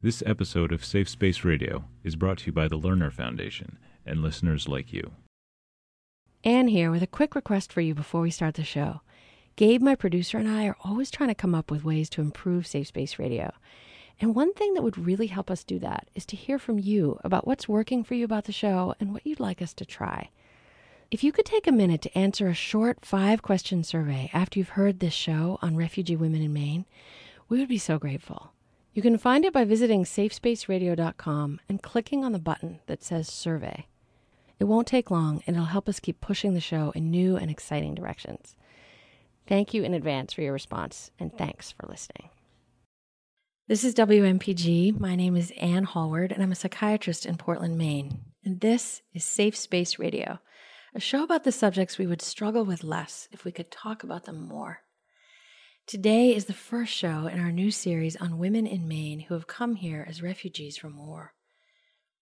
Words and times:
This 0.00 0.22
episode 0.24 0.70
of 0.70 0.84
Safe 0.84 1.08
Space 1.08 1.42
Radio 1.42 1.86
is 2.04 2.14
brought 2.14 2.38
to 2.38 2.46
you 2.46 2.52
by 2.52 2.68
the 2.68 2.78
Lerner 2.78 3.12
Foundation 3.12 3.80
and 4.06 4.22
listeners 4.22 4.68
like 4.68 4.92
you. 4.92 5.10
Anne 6.44 6.68
here 6.68 6.92
with 6.92 7.02
a 7.02 7.08
quick 7.08 7.34
request 7.34 7.72
for 7.72 7.80
you 7.80 7.96
before 7.96 8.20
we 8.20 8.30
start 8.30 8.54
the 8.54 8.62
show. 8.62 9.00
Gabe, 9.56 9.82
my 9.82 9.96
producer, 9.96 10.38
and 10.38 10.48
I 10.48 10.68
are 10.68 10.76
always 10.84 11.10
trying 11.10 11.30
to 11.30 11.34
come 11.34 11.52
up 11.52 11.68
with 11.68 11.82
ways 11.82 12.08
to 12.10 12.20
improve 12.20 12.64
Safe 12.64 12.86
Space 12.86 13.18
Radio. 13.18 13.52
And 14.20 14.36
one 14.36 14.54
thing 14.54 14.74
that 14.74 14.84
would 14.84 14.96
really 14.96 15.26
help 15.26 15.50
us 15.50 15.64
do 15.64 15.80
that 15.80 16.08
is 16.14 16.24
to 16.26 16.36
hear 16.36 16.60
from 16.60 16.78
you 16.78 17.18
about 17.24 17.48
what's 17.48 17.68
working 17.68 18.04
for 18.04 18.14
you 18.14 18.24
about 18.24 18.44
the 18.44 18.52
show 18.52 18.94
and 19.00 19.12
what 19.12 19.26
you'd 19.26 19.40
like 19.40 19.60
us 19.60 19.74
to 19.74 19.84
try. 19.84 20.30
If 21.10 21.24
you 21.24 21.32
could 21.32 21.44
take 21.44 21.66
a 21.66 21.72
minute 21.72 22.02
to 22.02 22.16
answer 22.16 22.46
a 22.46 22.54
short 22.54 23.04
five 23.04 23.42
question 23.42 23.82
survey 23.82 24.30
after 24.32 24.60
you've 24.60 24.68
heard 24.68 25.00
this 25.00 25.12
show 25.12 25.58
on 25.60 25.74
refugee 25.74 26.14
women 26.14 26.42
in 26.42 26.52
Maine, 26.52 26.84
we 27.48 27.58
would 27.58 27.68
be 27.68 27.78
so 27.78 27.98
grateful. 27.98 28.52
You 28.98 29.02
can 29.02 29.16
find 29.16 29.44
it 29.44 29.52
by 29.52 29.62
visiting 29.62 30.02
safespaceradio.com 30.02 31.60
and 31.68 31.80
clicking 31.80 32.24
on 32.24 32.32
the 32.32 32.40
button 32.40 32.80
that 32.88 33.04
says 33.04 33.28
survey. 33.28 33.86
It 34.58 34.64
won't 34.64 34.88
take 34.88 35.08
long 35.08 35.40
and 35.46 35.54
it'll 35.54 35.66
help 35.66 35.88
us 35.88 36.00
keep 36.00 36.20
pushing 36.20 36.52
the 36.52 36.60
show 36.60 36.90
in 36.96 37.08
new 37.08 37.36
and 37.36 37.48
exciting 37.48 37.94
directions. 37.94 38.56
Thank 39.46 39.72
you 39.72 39.84
in 39.84 39.94
advance 39.94 40.32
for 40.32 40.42
your 40.42 40.52
response 40.52 41.12
and 41.20 41.32
thanks 41.32 41.70
for 41.70 41.86
listening. 41.86 42.30
This 43.68 43.84
is 43.84 43.94
WMPG. 43.94 44.98
My 44.98 45.14
name 45.14 45.36
is 45.36 45.52
Anne 45.60 45.84
Hallward 45.84 46.32
and 46.32 46.42
I'm 46.42 46.50
a 46.50 46.56
psychiatrist 46.56 47.24
in 47.24 47.36
Portland, 47.36 47.78
Maine. 47.78 48.18
And 48.44 48.58
this 48.60 49.02
is 49.14 49.22
Safe 49.22 49.56
Space 49.56 50.00
Radio, 50.00 50.40
a 50.92 50.98
show 50.98 51.22
about 51.22 51.44
the 51.44 51.52
subjects 51.52 51.98
we 51.98 52.08
would 52.08 52.20
struggle 52.20 52.64
with 52.64 52.82
less 52.82 53.28
if 53.30 53.44
we 53.44 53.52
could 53.52 53.70
talk 53.70 54.02
about 54.02 54.24
them 54.24 54.40
more. 54.48 54.80
Today 55.88 56.36
is 56.36 56.44
the 56.44 56.52
first 56.52 56.92
show 56.92 57.28
in 57.28 57.40
our 57.40 57.50
new 57.50 57.70
series 57.70 58.14
on 58.14 58.36
women 58.36 58.66
in 58.66 58.86
Maine 58.86 59.20
who 59.20 59.32
have 59.32 59.46
come 59.46 59.76
here 59.76 60.04
as 60.06 60.20
refugees 60.20 60.76
from 60.76 60.98
war. 60.98 61.32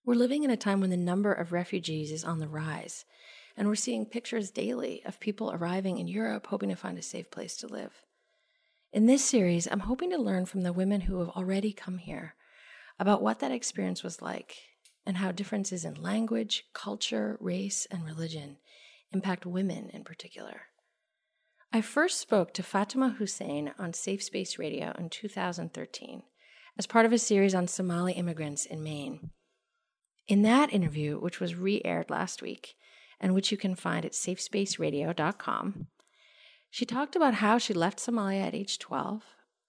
We're 0.05 0.15
living 0.15 0.45
in 0.45 0.53
a 0.53 0.57
time 0.57 0.81
when 0.81 0.91
the 0.91 0.97
number 0.97 1.33
of 1.33 1.51
refugees 1.51 2.13
is 2.13 2.23
on 2.23 2.39
the 2.39 2.47
rise, 2.47 3.05
and 3.57 3.67
we're 3.67 3.75
seeing 3.75 4.07
pictures 4.07 4.53
daily 4.53 5.03
of 5.05 5.19
people 5.19 5.51
arriving 5.51 5.99
in 5.99 6.07
Europe 6.07 6.47
hoping 6.47 6.69
to 6.69 6.77
find 6.77 6.97
a 6.97 7.03
safe 7.03 7.29
place 7.29 7.57
to 7.57 7.67
live. 7.67 8.05
In 8.93 9.07
this 9.07 9.25
series, 9.25 9.67
I'm 9.67 9.81
hoping 9.81 10.11
to 10.11 10.17
learn 10.17 10.47
from 10.47 10.63
the 10.63 10.73
women 10.73 11.01
who 11.01 11.19
have 11.19 11.31
already 11.31 11.73
come 11.73 11.99
here 11.99 12.37
about 13.01 13.21
what 13.21 13.41
that 13.41 13.51
experience 13.51 14.05
was 14.05 14.23
like 14.23 14.59
and 15.05 15.17
how 15.17 15.33
differences 15.33 15.85
in 15.85 16.01
language, 16.01 16.67
culture, 16.73 17.37
race, 17.41 17.85
and 17.91 18.05
religion 18.05 18.59
impact 19.11 19.45
women 19.45 19.91
in 19.93 20.05
particular. 20.05 20.67
I 21.73 21.81
first 21.81 22.21
spoke 22.21 22.55
to 22.55 22.63
Fatuma 22.63 23.17
Hussein 23.17 23.73
on 23.79 23.93
Safe 23.93 24.23
Space 24.23 24.59
Radio 24.59 24.95
in 24.99 25.11
2013 25.11 26.23
as 26.79 26.87
part 26.87 27.05
of 27.05 27.13
a 27.13 27.19
series 27.19 27.55
on 27.55 27.67
Somali 27.67 28.13
immigrants 28.13 28.65
in 28.65 28.83
Maine. 28.83 29.31
In 30.29 30.43
that 30.43 30.73
interview, 30.73 31.19
which 31.19 31.41
was 31.41 31.55
re 31.55 31.83
aired 31.85 32.09
last 32.09 32.41
week 32.41 32.77
and 33.21 33.35
which 33.35 33.51
you 33.51 33.59
can 33.59 33.75
find 33.75 34.05
at 34.05 34.13
safespaceradio.com, 34.13 35.87
she 36.71 36.85
talked 36.85 37.17
about 37.17 37.35
how 37.35 37.59
she 37.59 37.75
left 37.75 37.99
Somalia 37.99 38.47
at 38.47 38.55
age 38.55 38.79
12, 38.79 39.23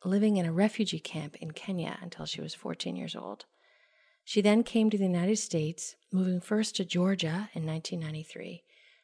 living 0.06 0.38
in 0.38 0.46
a 0.46 0.54
refugee 0.54 1.00
camp 1.00 1.36
in 1.38 1.52
Kenya 1.52 1.98
until 2.02 2.26
she 2.26 2.42
was 2.42 2.54
14 2.54 2.96
years 2.96 3.16
old. 3.16 3.46
She 4.24 4.42
then 4.42 4.64
came 4.64 4.90
to 4.90 4.98
the 4.98 5.06
United 5.06 5.38
States, 5.38 5.96
moving 6.12 6.42
first 6.42 6.76
to 6.76 6.86
Georgia 6.86 7.50
in 7.54 7.66
1993 7.66 8.64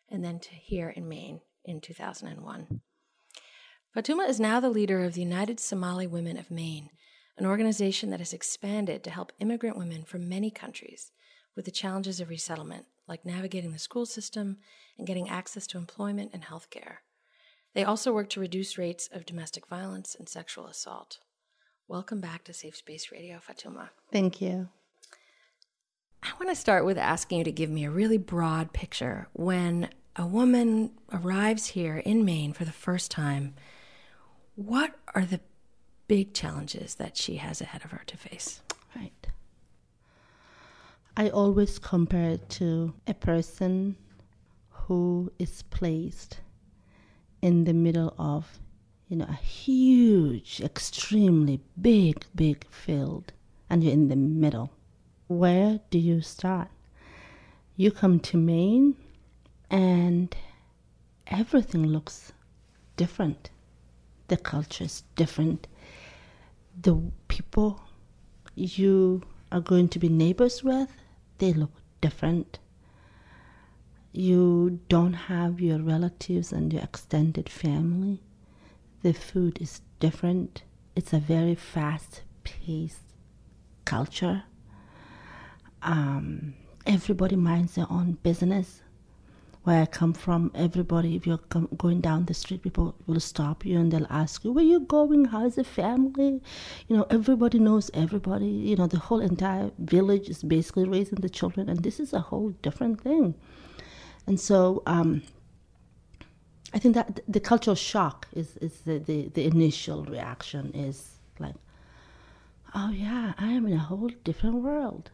and 0.10 0.24
then 0.24 0.40
to 0.40 0.52
here 0.52 0.90
in 0.90 1.08
Maine 1.08 1.42
in 1.66 1.82
2001. 1.82 2.82
Fatuma 3.96 4.28
is 4.28 4.40
now 4.40 4.60
the 4.60 4.70
leader 4.70 5.04
of 5.04 5.14
the 5.14 5.22
United 5.22 5.60
Somali 5.60 6.08
Women 6.08 6.38
of 6.38 6.50
Maine, 6.50 6.90
an 7.38 7.46
organization 7.46 8.10
that 8.10 8.20
has 8.20 8.34
expanded 8.34 9.04
to 9.04 9.10
help 9.12 9.32
immigrant 9.40 9.78
women 9.78 10.04
from 10.04 10.28
many 10.28 10.50
countries 10.50 11.12
with 11.56 11.66
the 11.66 11.72
challenges 11.72 12.20
of 12.20 12.30
resettlement, 12.30 12.86
like 13.08 13.26
navigating 13.26 13.72
the 13.72 13.80
school 13.80 14.06
system 14.06 14.58
and 14.98 15.06
getting 15.06 15.30
access 15.30 15.68
to 15.68 15.78
employment 15.78 16.32
and 16.34 16.44
health 16.44 16.70
care. 16.70 17.02
They 17.74 17.84
also 17.84 18.14
work 18.14 18.30
to 18.30 18.40
reduce 18.40 18.78
rates 18.78 19.10
of 19.12 19.26
domestic 19.26 19.68
violence 19.68 20.16
and 20.18 20.30
sexual 20.30 20.68
assault. 20.68 21.20
Welcome 21.88 22.22
back 22.22 22.44
to 22.46 22.54
Safe 22.54 22.76
Space 22.76 23.12
Radio, 23.12 23.38
Fatuma. 23.38 23.90
Thank 24.12 24.42
you. 24.42 24.70
I 26.24 26.32
want 26.40 26.50
to 26.50 26.56
start 26.56 26.86
with 26.86 26.98
asking 26.98 27.40
you 27.40 27.44
to 27.44 27.52
give 27.52 27.70
me 27.70 27.84
a 27.84 27.92
really 27.92 28.18
broad 28.18 28.74
picture. 28.74 29.28
When 29.34 29.90
a 30.16 30.26
woman 30.26 30.92
arrives 31.12 31.68
here 31.68 31.98
in 31.98 32.24
Maine 32.24 32.54
for 32.54 32.66
the 32.66 32.72
first 32.72 33.10
time, 33.10 33.56
what 34.56 34.96
are 35.16 35.26
the 35.26 35.40
big 36.08 36.34
challenges 36.34 36.96
that 36.96 37.18
she 37.18 37.38
has 37.38 37.62
ahead 37.62 37.84
of 37.84 37.92
her 37.92 38.04
to 38.06 38.18
face? 38.18 38.62
Right. 38.96 39.28
I 41.18 41.30
always 41.30 41.80
compare 41.80 42.32
it 42.32 42.50
to 42.52 42.94
a 43.08 43.14
person 43.14 43.96
who 44.70 45.32
is 45.40 45.64
placed 45.64 46.42
in 47.42 47.64
the 47.64 47.74
middle 47.74 48.14
of, 48.18 48.60
you 49.08 49.18
know, 49.18 49.26
a 49.30 49.34
huge, 49.34 50.62
extremely 50.62 51.60
big, 51.80 52.26
big 52.36 52.66
field, 52.70 53.32
and 53.70 53.84
you're 53.84 53.94
in 53.94 54.10
the 54.10 54.16
middle. 54.16 54.72
Where 55.28 55.80
do 55.90 55.98
you 55.98 56.22
start? 56.22 56.70
You 57.76 57.92
come 57.92 58.20
to 58.22 58.38
Maine, 58.38 58.96
and 59.74 60.34
everything 61.28 61.86
looks 61.88 62.32
different 62.96 63.50
the 64.28 64.38
culture 64.38 64.86
is 64.86 65.04
different. 65.16 65.68
The 66.82 67.00
people 67.28 67.82
you 68.56 69.22
are 69.52 69.62
going 69.62 69.90
to 69.90 70.00
be 70.00 70.10
neighbors 70.10 70.64
with, 70.64 70.90
they 71.38 71.54
look 71.54 71.72
different. 72.02 72.60
You 74.12 74.80
don't 74.90 75.14
have 75.14 75.60
your 75.60 75.80
relatives 75.80 76.52
and 76.52 76.72
your 76.72 76.84
extended 76.84 77.50
family. 77.50 78.22
The 79.02 79.14
food 79.14 79.62
is 79.62 79.82
different. 80.00 80.64
It's 80.96 81.14
a 81.14 81.20
very 81.20 81.56
fast 81.56 82.22
paced 82.44 83.02
culture. 83.86 84.44
Um, 85.82 86.54
everybody 86.86 87.36
minds 87.36 87.76
their 87.76 87.88
own 87.90 88.14
business 88.24 88.83
where 89.64 89.82
I 89.82 89.86
come 89.86 90.14
from, 90.14 90.52
everybody, 90.54 91.16
if 91.16 91.26
you're 91.26 91.38
com- 91.38 91.70
going 91.78 92.02
down 92.02 92.26
the 92.26 92.34
street, 92.34 92.64
people 92.64 92.96
will 93.08 93.20
stop 93.20 93.66
you 93.66 93.80
and 93.80 93.92
they'll 93.92 94.08
ask 94.10 94.44
you, 94.44 94.52
Where 94.52 94.64
you 94.64 94.82
going? 94.82 95.26
How's 95.26 95.56
the 95.56 95.64
family? 95.64 96.42
You 96.88 96.98
know, 96.98 97.08
everybody 97.10 97.60
knows 97.60 97.90
everybody. 97.94 98.46
You 98.46 98.76
know, 98.76 98.88
the 98.88 99.00
whole 99.00 99.22
entire 99.22 99.72
village 99.80 100.30
is 100.30 100.44
basically 100.44 100.88
raising 100.88 101.20
the 101.22 101.30
children, 101.30 101.70
and 101.70 101.82
this 101.82 102.00
is 102.00 102.12
a 102.12 102.20
whole 102.20 102.50
different 102.62 103.02
thing. 103.02 103.36
And 104.28 104.40
so, 104.40 104.84
um, 104.86 105.22
I 106.74 106.80
think 106.80 106.96
that 106.96 107.22
the 107.28 107.40
cultural 107.40 107.76
shock 107.76 108.28
is, 108.34 108.58
is 108.58 108.82
the, 108.82 108.98
the, 108.98 109.30
the 109.30 109.46
initial 109.46 110.04
reaction 110.06 110.72
is 110.74 111.20
like, 111.40 111.56
oh 112.74 112.90
yeah, 112.90 113.34
I 113.38 113.52
am 113.52 113.68
in 113.68 113.74
a 113.74 113.80
whole 113.80 114.10
different 114.24 114.56
world. 114.56 115.12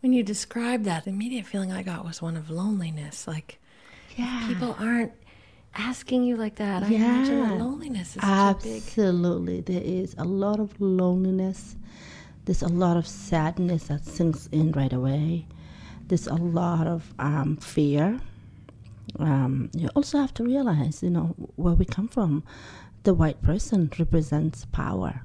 When 0.00 0.12
you 0.12 0.22
described 0.22 0.84
that, 0.84 1.04
the 1.04 1.10
immediate 1.10 1.46
feeling 1.46 1.72
I 1.72 1.82
got 1.82 2.04
was 2.04 2.20
one 2.22 2.36
of 2.36 2.50
loneliness. 2.50 3.26
Like, 3.26 3.58
yeah. 4.16 4.46
people 4.46 4.76
aren't 4.78 5.12
asking 5.74 6.24
you 6.24 6.36
like 6.36 6.56
that. 6.56 6.82
I 6.82 6.88
yeah. 6.88 6.98
imagine 6.98 7.40
that 7.40 7.58
loneliness 7.58 8.16
is 8.16 8.22
Absolutely. 8.22 9.60
There 9.60 9.82
is 9.82 10.14
a 10.18 10.24
lot 10.24 10.60
of 10.60 10.80
loneliness. 10.80 11.76
There's 12.44 12.62
a 12.62 12.68
lot 12.68 12.96
of 12.96 13.06
sadness 13.06 13.84
that 13.84 14.04
sinks 14.04 14.48
in 14.52 14.72
right 14.72 14.92
away. 14.92 15.46
There's 16.06 16.26
a 16.26 16.34
lot 16.34 16.86
of 16.86 17.14
um, 17.18 17.56
fear. 17.56 18.20
Um, 19.18 19.70
you 19.74 19.88
also 19.94 20.18
have 20.18 20.34
to 20.34 20.44
realize, 20.44 21.02
you 21.02 21.10
know, 21.10 21.34
where 21.56 21.74
we 21.74 21.84
come 21.84 22.08
from. 22.08 22.44
The 23.04 23.14
white 23.14 23.42
person 23.42 23.90
represents 23.98 24.66
power. 24.66 25.22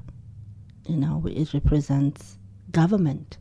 You 0.87 0.97
know, 0.97 1.23
it 1.27 1.53
represents 1.53 2.37
government 2.71 3.37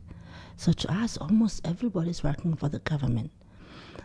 so 0.59 0.73
to 0.73 0.91
us, 0.91 1.15
almost 1.15 1.65
everybody 1.65 2.09
is 2.09 2.21
working 2.21 2.53
for 2.53 2.67
the 2.67 2.79
government. 2.79 3.31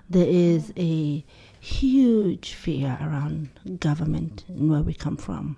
There 0.09 0.27
is 0.29 0.73
a 0.77 1.25
huge 1.59 2.55
fear 2.55 2.97
around 3.01 3.49
government 3.81 4.45
and 4.47 4.71
where 4.71 4.83
we 4.83 4.95
come 4.95 5.17
from. 5.17 5.57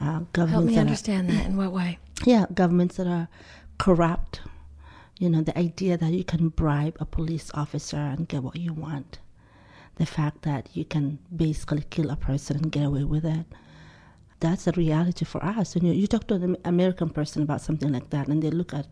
Uh, 0.00 0.20
Help 0.36 0.64
me 0.64 0.78
understand 0.78 1.28
are, 1.28 1.32
that. 1.32 1.46
In 1.46 1.56
what 1.56 1.72
way? 1.72 1.98
Yeah, 2.24 2.46
governments 2.54 2.98
that 2.98 3.08
are 3.08 3.26
corrupt. 3.78 4.42
You 5.18 5.28
know, 5.28 5.42
the 5.42 5.58
idea 5.58 5.96
that 5.96 6.12
you 6.12 6.22
can 6.22 6.50
bribe 6.50 6.96
a 7.00 7.04
police 7.04 7.50
officer 7.54 7.96
and 7.96 8.28
get 8.28 8.44
what 8.44 8.56
you 8.56 8.72
want. 8.72 9.18
The 9.96 10.06
fact 10.06 10.42
that 10.42 10.68
you 10.72 10.84
can 10.84 11.18
basically 11.34 11.84
kill 11.90 12.10
a 12.10 12.16
person 12.16 12.58
and 12.58 12.70
get 12.70 12.84
away 12.84 13.02
with 13.02 13.24
it. 13.24 13.46
That's 14.38 14.68
a 14.68 14.72
reality 14.72 15.24
for 15.24 15.44
us. 15.44 15.74
And 15.74 15.84
you, 15.84 15.92
you 15.92 16.06
talk 16.06 16.28
to 16.28 16.34
an 16.34 16.56
American 16.64 17.10
person 17.10 17.42
about 17.42 17.60
something 17.60 17.92
like 17.92 18.10
that, 18.10 18.28
and 18.28 18.40
they 18.40 18.50
look 18.50 18.72
at 18.72 18.86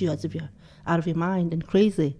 you 0.00 0.10
as 0.10 0.24
if 0.24 0.34
you're 0.34 0.50
out 0.86 0.98
of 0.98 1.06
your 1.06 1.16
mind 1.16 1.52
and 1.52 1.66
crazy. 1.66 2.16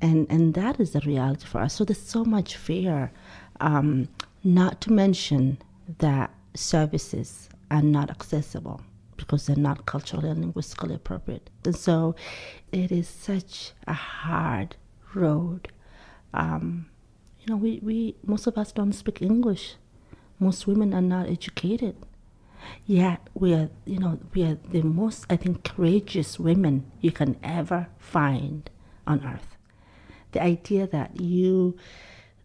And, 0.00 0.26
and 0.30 0.54
that 0.54 0.80
is 0.80 0.92
the 0.92 1.00
reality 1.00 1.46
for 1.46 1.60
us. 1.60 1.74
So 1.74 1.84
there's 1.84 2.02
so 2.02 2.24
much 2.24 2.56
fear, 2.56 3.12
um, 3.60 4.08
not 4.42 4.80
to 4.82 4.92
mention 4.92 5.58
that 5.98 6.34
services 6.54 7.48
are 7.70 7.82
not 7.82 8.10
accessible. 8.10 8.80
because 9.16 9.46
they're 9.46 9.56
not 9.56 9.86
culturally 9.86 10.28
and 10.28 10.40
linguistically 10.40 10.94
appropriate. 10.94 11.48
And 11.64 11.76
so 11.76 12.14
it 12.72 12.90
is 12.90 13.08
such 13.08 13.72
a 13.86 13.92
hard 13.92 14.76
road. 15.14 15.68
Um, 16.34 16.86
you 17.40 17.46
know, 17.48 17.56
we, 17.56 17.80
we 17.82 18.16
most 18.24 18.46
of 18.46 18.56
us 18.58 18.72
don't 18.72 18.92
speak 18.92 19.22
English. 19.22 19.76
Most 20.38 20.66
women 20.66 20.92
are 20.94 21.00
not 21.02 21.28
educated. 21.28 21.94
Yet 22.86 23.28
we 23.34 23.54
are, 23.54 23.70
you 23.84 23.98
know, 23.98 24.18
we 24.34 24.42
are 24.44 24.58
the 24.70 24.82
most, 24.82 25.26
I 25.30 25.36
think, 25.36 25.64
courageous 25.64 26.38
women 26.38 26.90
you 27.00 27.12
can 27.12 27.36
ever 27.42 27.88
find 27.98 28.68
on 29.06 29.24
earth. 29.26 29.56
The 30.32 30.42
idea 30.42 30.86
that 30.86 31.20
you 31.20 31.76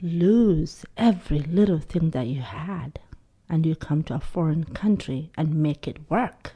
lose 0.02 0.86
every 0.96 1.40
little 1.40 1.80
thing 1.80 2.12
that 2.12 2.28
you 2.28 2.42
had 2.42 3.00
and 3.50 3.66
you 3.66 3.75
come 3.75 4.04
to 4.04 4.16
a 4.16 4.19
foreign 4.19 4.66
country 4.66 5.31
and 5.38 5.56
make 5.56 5.88
it 5.88 6.10
work. 6.10 6.54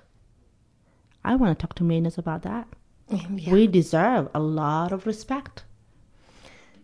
I 1.23 1.35
want 1.35 1.57
to 1.57 1.61
talk 1.61 1.75
to 1.75 1.83
Mainers 1.83 2.17
about 2.17 2.41
that. 2.43 2.67
Mm, 3.09 3.45
yeah. 3.45 3.53
We 3.53 3.67
deserve 3.67 4.29
a 4.33 4.39
lot 4.39 4.91
of 4.91 5.05
respect. 5.05 5.63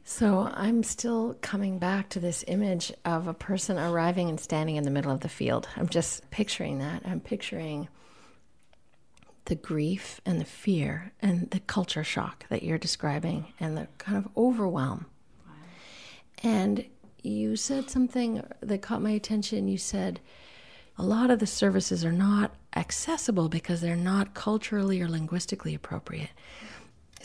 So 0.10 0.50
I'm 0.54 0.84
still 0.84 1.36
coming 1.42 1.80
back 1.80 2.08
to 2.12 2.22
this 2.22 2.46
image 2.48 2.94
of 3.04 3.28
a 3.28 3.34
person 3.34 3.78
arriving 3.78 4.30
and 4.30 4.40
standing 4.40 4.78
in 4.78 4.86
the 4.86 4.90
middle 4.90 5.12
of 5.12 5.20
the 5.20 5.28
field. 5.28 5.68
I'm 5.76 5.90
just 5.90 6.32
picturing 6.32 6.80
that. 6.80 7.02
I'm 7.06 7.20
picturing 7.20 7.90
the 9.46 9.56
grief 9.56 10.22
and 10.26 10.40
the 10.40 10.46
fear 10.46 11.12
and 11.22 11.52
the 11.52 11.60
culture 11.60 12.06
shock 12.06 12.48
that 12.48 12.64
you're 12.64 12.78
describing 12.78 13.52
and 13.60 13.76
the 13.76 13.90
kind 13.98 14.18
of 14.18 14.30
overwhelm. 14.38 15.08
And 16.42 16.86
you 17.22 17.58
said 17.58 17.90
something 17.90 18.42
that 18.62 18.82
caught 18.82 19.02
my 19.02 19.12
attention. 19.12 19.68
You 19.68 19.78
said 19.78 20.22
a 20.98 21.04
lot 21.04 21.30
of 21.30 21.40
the 21.40 21.46
services 21.46 22.06
are 22.06 22.14
not 22.14 22.56
accessible 22.78 23.50
because 23.50 23.82
they're 23.82 23.98
not 23.98 24.34
culturally 24.34 25.02
or 25.02 25.10
linguistically 25.10 25.76
appropriate. 25.76 26.30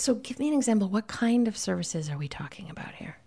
So, 0.02 0.16
give 0.16 0.40
me 0.40 0.48
an 0.48 0.54
example. 0.54 0.88
What 0.88 1.06
kind 1.06 1.46
of 1.46 1.56
services 1.56 2.10
are 2.10 2.18
we 2.18 2.26
talking 2.26 2.68
about 2.68 2.96
here? 2.96 3.18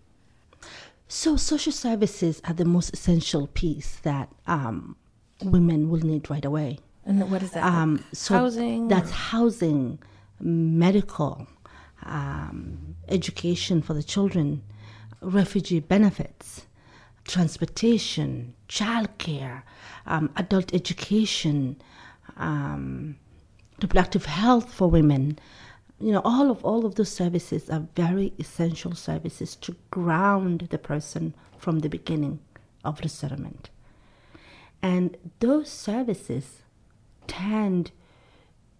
So, 1.07 1.37
social 1.37 1.71
services 1.71 2.41
are 2.43 2.53
the 2.53 2.65
most 2.65 2.93
essential 2.93 3.47
piece 3.47 3.95
that 4.03 4.27
um, 4.45 4.97
women 5.41 5.89
will 5.89 6.01
need 6.01 6.29
right 6.29 6.43
away. 6.43 6.79
And 7.05 7.31
what 7.31 7.41
is 7.43 7.51
that? 7.51 7.63
Um, 7.63 8.03
so 8.11 8.33
housing? 8.33 8.89
That's 8.89 9.09
housing, 9.09 9.99
medical, 10.41 11.47
um, 12.03 12.97
education 13.07 13.81
for 13.81 13.93
the 13.93 14.03
children, 14.03 14.61
refugee 15.21 15.79
benefits, 15.79 16.65
transportation, 17.23 18.53
childcare, 18.67 19.61
um, 20.05 20.29
adult 20.35 20.73
education, 20.73 21.77
um, 22.35 23.15
reproductive 23.81 24.25
health 24.25 24.73
for 24.73 24.89
women. 24.89 25.39
You 25.99 26.11
know, 26.11 26.21
all 26.25 26.51
of 26.51 26.63
all 26.63 26.85
of 26.85 26.95
those 26.95 27.11
services 27.11 27.69
are 27.69 27.87
very 27.95 28.33
essential 28.37 28.95
services 28.95 29.55
to 29.57 29.75
ground 29.91 30.67
the 30.69 30.77
person 30.77 31.33
from 31.57 31.79
the 31.79 31.89
beginning 31.89 32.39
of 32.83 33.01
the 33.01 33.09
settlement. 33.09 33.69
And 34.81 35.17
those 35.39 35.69
services 35.69 36.61
tend 37.27 37.91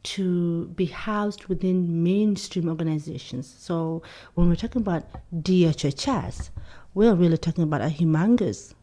to 0.03 0.67
be 0.67 0.85
housed 0.85 1.45
within 1.45 2.03
mainstream 2.03 2.69
organizations. 2.69 3.51
So 3.57 4.03
when 4.35 4.47
we're 4.47 4.55
talking 4.55 4.81
about 4.81 5.05
DHHS, 5.33 6.49
we're 6.93 7.15
really 7.15 7.37
talking 7.37 7.63
about 7.63 7.81
a 7.81 7.85
humongous 7.85 8.73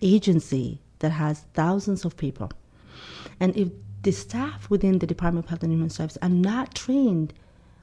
agency 0.00 0.80
that 1.00 1.10
has 1.10 1.44
thousands 1.52 2.04
of 2.06 2.16
people. 2.16 2.50
And 3.38 3.54
if 3.56 3.68
the 4.02 4.12
staff 4.12 4.70
within 4.70 4.98
the 4.98 5.06
Department 5.06 5.44
of 5.44 5.50
Health 5.50 5.62
and 5.62 5.72
Human 5.72 5.90
Services 5.90 6.18
are 6.22 6.28
not 6.28 6.74
trained 6.74 7.34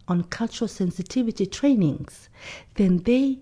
on 0.07 0.23
cultural 0.23 0.67
sensitivity 0.67 1.45
trainings, 1.45 2.29
then 2.75 2.97
they 3.03 3.39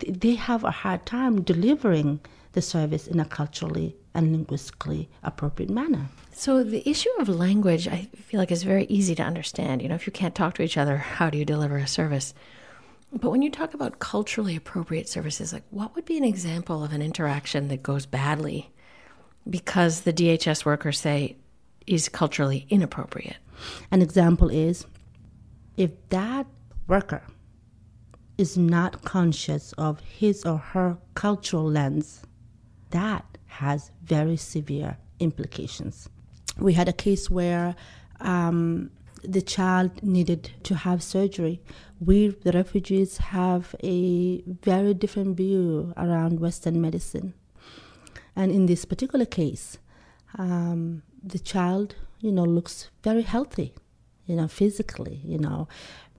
they 0.00 0.34
have 0.34 0.64
a 0.64 0.70
hard 0.70 1.06
time 1.06 1.42
delivering 1.42 2.20
the 2.52 2.62
service 2.62 3.06
in 3.06 3.20
a 3.20 3.24
culturally 3.24 3.94
and 4.14 4.32
linguistically 4.32 5.08
appropriate 5.22 5.70
manner. 5.70 6.08
So, 6.32 6.64
the 6.64 6.88
issue 6.88 7.10
of 7.18 7.28
language, 7.28 7.86
I 7.86 8.08
feel 8.16 8.40
like, 8.40 8.50
is 8.50 8.62
very 8.62 8.84
easy 8.86 9.14
to 9.14 9.22
understand. 9.22 9.82
You 9.82 9.88
know, 9.88 9.94
if 9.94 10.06
you 10.06 10.12
can't 10.12 10.34
talk 10.34 10.54
to 10.54 10.62
each 10.62 10.76
other, 10.76 10.96
how 10.96 11.30
do 11.30 11.38
you 11.38 11.44
deliver 11.44 11.76
a 11.76 11.86
service? 11.86 12.34
But 13.12 13.30
when 13.30 13.42
you 13.42 13.50
talk 13.50 13.74
about 13.74 13.98
culturally 13.98 14.56
appropriate 14.56 15.08
services, 15.08 15.52
like 15.52 15.62
what 15.70 15.94
would 15.94 16.04
be 16.04 16.18
an 16.18 16.24
example 16.24 16.82
of 16.82 16.92
an 16.92 17.02
interaction 17.02 17.68
that 17.68 17.82
goes 17.82 18.04
badly 18.04 18.70
because 19.48 20.00
the 20.00 20.12
DHS 20.12 20.64
workers 20.64 20.98
say 20.98 21.36
is 21.86 22.08
culturally 22.08 22.66
inappropriate? 22.68 23.36
An 23.90 24.02
example 24.02 24.48
is 24.48 24.86
if 25.76 25.90
that 26.08 26.46
worker 26.86 27.22
is 28.38 28.56
not 28.56 29.02
conscious 29.02 29.72
of 29.74 30.00
his 30.00 30.44
or 30.44 30.58
her 30.58 30.98
cultural 31.14 31.64
lens, 31.64 32.22
that 32.90 33.24
has 33.46 33.90
very 34.04 34.36
severe 34.36 34.98
implications. 35.20 36.08
We 36.58 36.74
had 36.74 36.88
a 36.88 36.92
case 36.92 37.30
where 37.30 37.74
um, 38.20 38.90
the 39.22 39.42
child 39.42 40.02
needed 40.02 40.52
to 40.64 40.74
have 40.74 41.02
surgery. 41.02 41.62
We, 42.00 42.28
the 42.28 42.52
refugees, 42.52 43.18
have 43.18 43.74
a 43.82 44.42
very 44.42 44.94
different 44.94 45.36
view 45.36 45.92
around 45.96 46.40
Western 46.40 46.80
medicine. 46.80 47.34
And 48.34 48.52
in 48.52 48.66
this 48.66 48.84
particular 48.84 49.24
case, 49.24 49.78
um, 50.38 51.02
the 51.22 51.38
child, 51.38 51.96
you 52.20 52.30
know, 52.32 52.44
looks 52.44 52.90
very 53.02 53.22
healthy, 53.22 53.74
you 54.26 54.36
know, 54.36 54.48
physically, 54.48 55.20
you 55.24 55.38
know, 55.38 55.68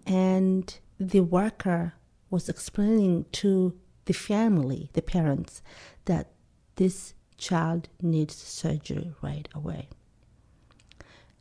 and 0.06 0.80
the 1.00 1.19
worker 1.19 1.94
was 2.30 2.50
explaining 2.50 3.25
to 3.31 3.77
the 4.06 4.13
family, 4.13 4.89
the 4.94 5.01
parents, 5.01 5.62
that 6.06 6.31
this 6.75 7.13
child 7.38 7.89
needs 8.01 8.36
surgery 8.36 9.13
right 9.21 9.48
away. 9.54 9.89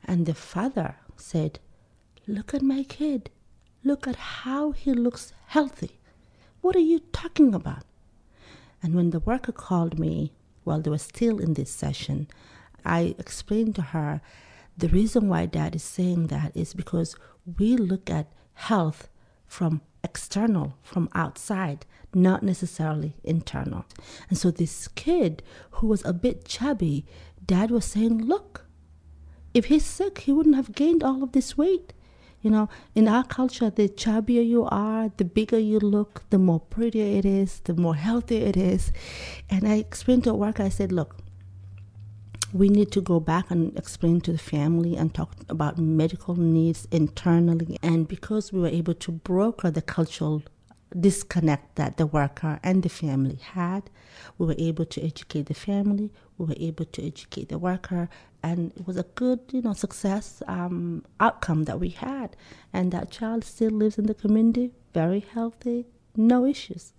And 0.04 0.26
the 0.26 0.34
father 0.34 0.96
said, 1.16 1.58
Look 2.26 2.54
at 2.54 2.62
my 2.62 2.82
kid. 2.82 3.30
Look 3.84 4.08
at 4.08 4.16
how 4.16 4.72
he 4.72 4.92
looks 4.92 5.32
healthy. 5.46 6.00
What 6.60 6.74
are 6.74 6.80
you 6.80 7.00
talking 7.12 7.54
about? 7.54 7.84
And 8.82 8.94
when 8.94 9.10
the 9.10 9.20
worker 9.20 9.52
called 9.52 9.98
me 9.98 10.32
while 10.64 10.80
they 10.80 10.90
were 10.90 10.98
still 10.98 11.38
in 11.38 11.54
this 11.54 11.70
session, 11.70 12.26
I 12.84 13.14
explained 13.18 13.76
to 13.76 13.82
her 13.82 14.20
the 14.76 14.88
reason 14.88 15.28
why 15.28 15.46
dad 15.46 15.74
is 15.74 15.82
saying 15.82 16.26
that 16.26 16.52
is 16.54 16.74
because 16.74 17.16
we 17.58 17.76
look 17.76 18.10
at 18.10 18.32
health 18.54 19.08
from 19.46 19.80
external, 20.02 20.76
from 20.82 21.08
outside, 21.14 21.86
not 22.14 22.42
necessarily 22.42 23.16
internal. 23.24 23.84
And 24.28 24.38
so 24.38 24.50
this 24.50 24.88
kid 24.88 25.42
who 25.72 25.86
was 25.86 26.04
a 26.04 26.12
bit 26.12 26.44
chubby, 26.44 27.06
dad 27.44 27.70
was 27.70 27.84
saying, 27.84 28.18
Look, 28.18 28.66
if 29.54 29.66
he's 29.66 29.84
sick, 29.84 30.18
he 30.18 30.32
wouldn't 30.32 30.56
have 30.56 30.74
gained 30.74 31.02
all 31.02 31.22
of 31.22 31.32
this 31.32 31.56
weight. 31.56 31.92
You 32.42 32.50
know, 32.50 32.68
in 32.94 33.08
our 33.08 33.24
culture, 33.24 33.70
the 33.70 33.88
chubbier 33.88 34.46
you 34.46 34.66
are, 34.66 35.10
the 35.16 35.24
bigger 35.24 35.58
you 35.58 35.80
look, 35.80 36.22
the 36.30 36.38
more 36.38 36.60
prettier 36.60 37.18
it 37.18 37.24
is, 37.24 37.60
the 37.60 37.74
more 37.74 37.96
healthy 37.96 38.36
it 38.36 38.56
is. 38.56 38.92
And 39.50 39.66
I 39.66 39.76
explained 39.76 40.24
to 40.24 40.30
a 40.30 40.34
worker, 40.34 40.62
I 40.62 40.68
said, 40.68 40.92
Look, 40.92 41.16
we 42.56 42.68
need 42.68 42.90
to 42.92 43.00
go 43.00 43.20
back 43.20 43.50
and 43.50 43.76
explain 43.76 44.20
to 44.22 44.32
the 44.32 44.38
family 44.38 44.96
and 44.96 45.12
talk 45.12 45.34
about 45.48 45.78
medical 45.78 46.36
needs 46.36 46.88
internally. 46.90 47.78
And 47.82 48.08
because 48.08 48.52
we 48.52 48.60
were 48.60 48.68
able 48.68 48.94
to 48.94 49.12
broker 49.12 49.70
the 49.70 49.82
cultural 49.82 50.42
disconnect 50.98 51.76
that 51.76 51.98
the 51.98 52.06
worker 52.06 52.58
and 52.62 52.82
the 52.82 52.88
family 52.88 53.36
had, 53.36 53.90
we 54.38 54.46
were 54.46 54.54
able 54.58 54.86
to 54.86 55.02
educate 55.04 55.46
the 55.46 55.54
family, 55.54 56.10
we 56.38 56.46
were 56.46 56.54
able 56.58 56.86
to 56.86 57.06
educate 57.06 57.50
the 57.50 57.58
worker, 57.58 58.08
and 58.42 58.72
it 58.76 58.86
was 58.86 58.96
a 58.96 59.02
good, 59.02 59.40
you 59.52 59.60
know, 59.60 59.74
success 59.74 60.42
um, 60.46 61.04
outcome 61.20 61.64
that 61.64 61.78
we 61.78 61.90
had. 61.90 62.36
And 62.72 62.92
that 62.92 63.10
child 63.10 63.44
still 63.44 63.72
lives 63.72 63.98
in 63.98 64.06
the 64.06 64.14
community, 64.14 64.72
very 64.94 65.20
healthy, 65.20 65.86
no 66.16 66.46
issues. 66.46 66.92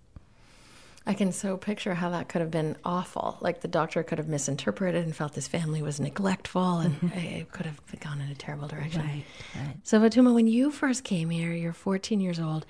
I 1.08 1.14
can 1.14 1.32
so 1.32 1.56
picture 1.56 1.94
how 1.94 2.10
that 2.10 2.28
could 2.28 2.42
have 2.42 2.50
been 2.50 2.76
awful. 2.84 3.38
Like 3.40 3.62
the 3.62 3.68
doctor 3.68 4.02
could 4.02 4.18
have 4.18 4.28
misinterpreted 4.28 5.04
and 5.04 5.16
felt 5.16 5.32
this 5.32 5.48
family 5.48 5.80
was 5.80 5.98
neglectful, 5.98 6.78
and 6.80 6.96
it 7.14 7.50
could 7.50 7.64
have 7.64 7.80
gone 7.98 8.20
in 8.20 8.30
a 8.30 8.34
terrible 8.34 8.68
direction. 8.68 9.00
Right, 9.00 9.24
right. 9.56 9.76
So, 9.82 9.98
Fatuma, 9.98 10.34
when 10.34 10.46
you 10.46 10.70
first 10.70 11.04
came 11.04 11.30
here, 11.30 11.52
you're 11.52 11.72
14 11.72 12.20
years 12.20 12.38
old. 12.38 12.66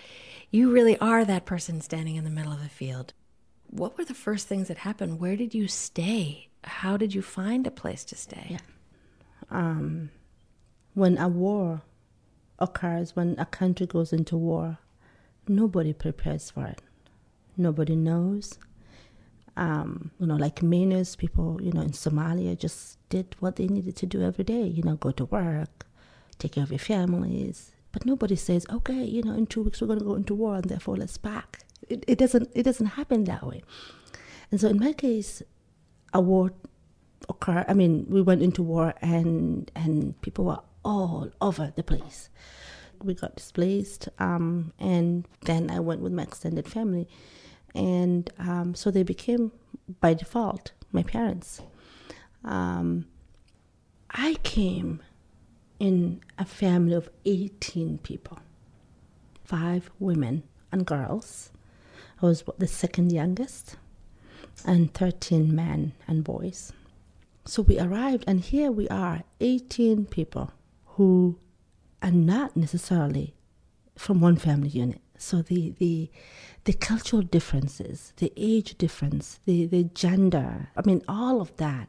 You 0.52 0.70
really 0.70 0.96
are 1.00 1.24
that 1.24 1.46
person 1.46 1.80
standing 1.80 2.14
in 2.14 2.22
the 2.22 2.30
middle 2.30 2.52
of 2.52 2.62
the 2.62 2.68
field. 2.68 3.12
What 3.70 3.98
were 3.98 4.04
the 4.04 4.14
first 4.14 4.46
things 4.46 4.68
that 4.68 4.78
happened? 4.78 5.18
Where 5.18 5.36
did 5.36 5.52
you 5.52 5.66
stay? 5.66 6.48
How 6.62 6.96
did 6.96 7.14
you 7.14 7.22
find 7.22 7.66
a 7.66 7.72
place 7.72 8.04
to 8.06 8.14
stay? 8.14 8.58
um, 9.50 10.10
when 10.94 11.18
a 11.18 11.28
war 11.28 11.82
occurs, 12.58 13.16
when 13.16 13.34
a 13.38 13.46
country 13.46 13.86
goes 13.86 14.12
into 14.12 14.36
war, 14.36 14.78
nobody 15.46 15.92
prepares 15.92 16.50
for 16.50 16.66
it. 16.66 16.82
Nobody 17.58 17.96
knows. 17.96 18.58
Um, 19.56 20.12
you 20.20 20.26
know, 20.26 20.36
like 20.36 20.62
many 20.62 21.04
people, 21.18 21.60
you 21.60 21.72
know, 21.72 21.80
in 21.80 21.90
Somalia 21.90 22.56
just 22.56 22.96
did 23.08 23.34
what 23.40 23.56
they 23.56 23.66
needed 23.66 23.96
to 23.96 24.06
do 24.06 24.22
every 24.22 24.44
day, 24.44 24.62
you 24.62 24.84
know, 24.84 24.94
go 24.94 25.10
to 25.10 25.24
work, 25.24 25.84
take 26.38 26.52
care 26.52 26.62
of 26.62 26.70
your 26.70 26.78
families. 26.78 27.72
But 27.90 28.06
nobody 28.06 28.36
says, 28.36 28.64
okay, 28.70 29.02
you 29.02 29.22
know, 29.22 29.34
in 29.34 29.46
two 29.46 29.62
weeks 29.62 29.80
we're 29.80 29.88
going 29.88 29.98
to 29.98 30.04
go 30.04 30.14
into 30.14 30.34
war 30.34 30.56
and 30.56 30.64
therefore 30.66 30.96
let's 30.96 31.16
pack. 31.18 31.60
It, 31.88 32.04
it 32.06 32.18
doesn't 32.18 32.50
it 32.54 32.62
doesn't 32.62 32.86
happen 32.86 33.24
that 33.24 33.44
way. 33.44 33.62
And 34.50 34.60
so 34.60 34.68
in 34.68 34.78
my 34.78 34.92
case, 34.92 35.42
a 36.12 36.20
war 36.20 36.52
occurred. 37.28 37.64
I 37.68 37.74
mean, 37.74 38.06
we 38.08 38.22
went 38.22 38.42
into 38.42 38.62
war 38.62 38.94
and 39.00 39.70
and 39.74 40.20
people 40.22 40.44
were 40.44 40.60
all 40.84 41.30
over 41.40 41.72
the 41.74 41.82
place. 41.82 42.30
We 43.02 43.14
got 43.14 43.36
displaced, 43.36 44.08
um, 44.18 44.72
and 44.78 45.26
then 45.42 45.70
I 45.70 45.78
went 45.78 46.00
with 46.00 46.12
my 46.12 46.24
extended 46.24 46.66
family, 46.68 47.06
and 47.78 48.28
um, 48.38 48.74
so 48.74 48.90
they 48.90 49.04
became 49.04 49.52
by 50.00 50.12
default 50.12 50.72
my 50.90 51.02
parents. 51.02 51.60
Um, 52.44 53.06
I 54.10 54.34
came 54.42 55.00
in 55.78 56.20
a 56.38 56.44
family 56.44 56.94
of 56.94 57.08
18 57.24 57.98
people, 57.98 58.40
five 59.44 59.90
women 60.00 60.42
and 60.72 60.84
girls. 60.84 61.50
I 62.20 62.26
was 62.26 62.42
the 62.58 62.66
second 62.66 63.12
youngest, 63.12 63.76
and 64.64 64.92
13 64.92 65.54
men 65.54 65.92
and 66.08 66.24
boys. 66.24 66.72
So 67.44 67.62
we 67.62 67.78
arrived, 67.78 68.24
and 68.26 68.40
here 68.40 68.72
we 68.72 68.88
are 68.88 69.22
18 69.40 70.06
people 70.06 70.50
who 70.96 71.38
are 72.02 72.10
not 72.10 72.56
necessarily 72.56 73.34
from 73.96 74.20
one 74.20 74.36
family 74.36 74.68
unit. 74.68 75.00
So 75.18 75.42
the, 75.42 75.74
the, 75.78 76.10
the 76.64 76.72
cultural 76.72 77.22
differences, 77.22 78.12
the 78.16 78.32
age 78.36 78.78
difference, 78.78 79.40
the, 79.44 79.66
the 79.66 79.84
gender, 79.84 80.70
I 80.76 80.82
mean, 80.84 81.02
all 81.08 81.40
of 81.40 81.56
that 81.56 81.88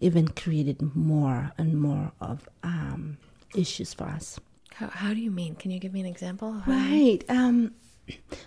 even 0.00 0.28
created 0.28 0.94
more 0.94 1.52
and 1.58 1.80
more 1.80 2.12
of 2.20 2.48
um, 2.62 3.18
issues 3.54 3.94
for 3.94 4.04
us. 4.04 4.38
How, 4.74 4.88
how 4.88 5.14
do 5.14 5.20
you 5.20 5.30
mean? 5.30 5.56
Can 5.56 5.70
you 5.70 5.80
give 5.80 5.92
me 5.92 6.00
an 6.00 6.06
example? 6.06 6.62
Right. 6.66 7.20
Um, 7.28 7.72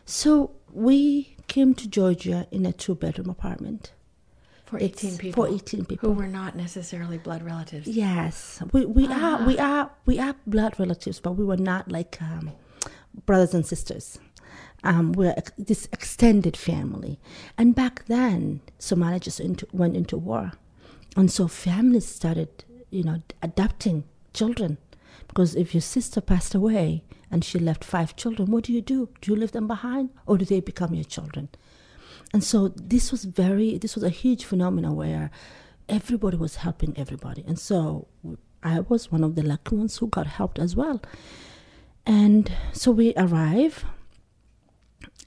so 0.05 0.51
we 0.71 1.35
came 1.47 1.73
to 1.75 1.87
Georgia 1.87 2.47
in 2.51 2.65
a 2.65 2.71
two 2.71 2.95
bedroom 2.95 3.29
apartment. 3.29 3.93
For 4.65 4.81
18 4.81 5.17
people. 5.17 5.45
For 5.45 5.53
18 5.53 5.85
people. 5.85 6.13
Who 6.13 6.17
were 6.17 6.27
not 6.27 6.55
necessarily 6.55 7.17
blood 7.17 7.43
relatives. 7.43 7.89
Yes. 7.89 8.63
We, 8.71 8.85
we 8.85 9.07
ah. 9.09 9.41
are 9.41 9.45
we 9.45 9.59
are 9.59 9.91
we 10.05 10.17
are 10.19 10.35
blood 10.47 10.79
relatives, 10.79 11.19
but 11.19 11.33
we 11.33 11.43
were 11.43 11.57
not 11.57 11.91
like 11.91 12.17
um, 12.21 12.51
brothers 13.25 13.53
and 13.53 13.65
sisters. 13.65 14.19
Um, 14.83 15.11
we're 15.11 15.35
this 15.57 15.87
extended 15.93 16.57
family. 16.57 17.19
And 17.57 17.75
back 17.75 18.05
then, 18.05 18.61
Somalia 18.79 19.19
just 19.19 19.39
into, 19.39 19.67
went 19.71 19.95
into 19.95 20.17
war. 20.17 20.53
And 21.15 21.31
so 21.31 21.47
families 21.47 22.07
started, 22.07 22.63
you 22.89 23.03
know, 23.03 23.21
adopting 23.41 24.05
children. 24.33 24.77
Because 25.27 25.55
if 25.55 25.73
your 25.73 25.81
sister 25.81 26.19
passed 26.19 26.55
away 26.55 27.03
and 27.29 27.43
she 27.43 27.59
left 27.59 27.83
five 27.83 28.15
children, 28.15 28.49
what 28.51 28.63
do 28.65 28.73
you 28.73 28.81
do? 28.81 29.09
Do 29.21 29.31
you 29.31 29.37
leave 29.37 29.51
them 29.51 29.67
behind 29.67 30.09
or 30.25 30.37
do 30.37 30.45
they 30.45 30.59
become 30.59 30.93
your 30.93 31.03
children? 31.03 31.49
And 32.33 32.43
so 32.43 32.69
this 32.69 33.11
was 33.11 33.25
very, 33.25 33.77
this 33.77 33.95
was 33.95 34.03
a 34.03 34.09
huge 34.09 34.45
phenomenon 34.45 34.95
where 34.95 35.31
everybody 35.87 36.37
was 36.37 36.57
helping 36.57 36.97
everybody. 36.97 37.43
And 37.45 37.59
so 37.59 38.07
I 38.63 38.81
was 38.81 39.11
one 39.11 39.23
of 39.23 39.35
the 39.35 39.43
lucky 39.43 39.75
ones 39.75 39.97
who 39.97 40.07
got 40.07 40.27
helped 40.27 40.59
as 40.59 40.75
well. 40.75 41.01
And 42.05 42.51
so 42.73 42.91
we 42.91 43.13
arrive, 43.15 43.85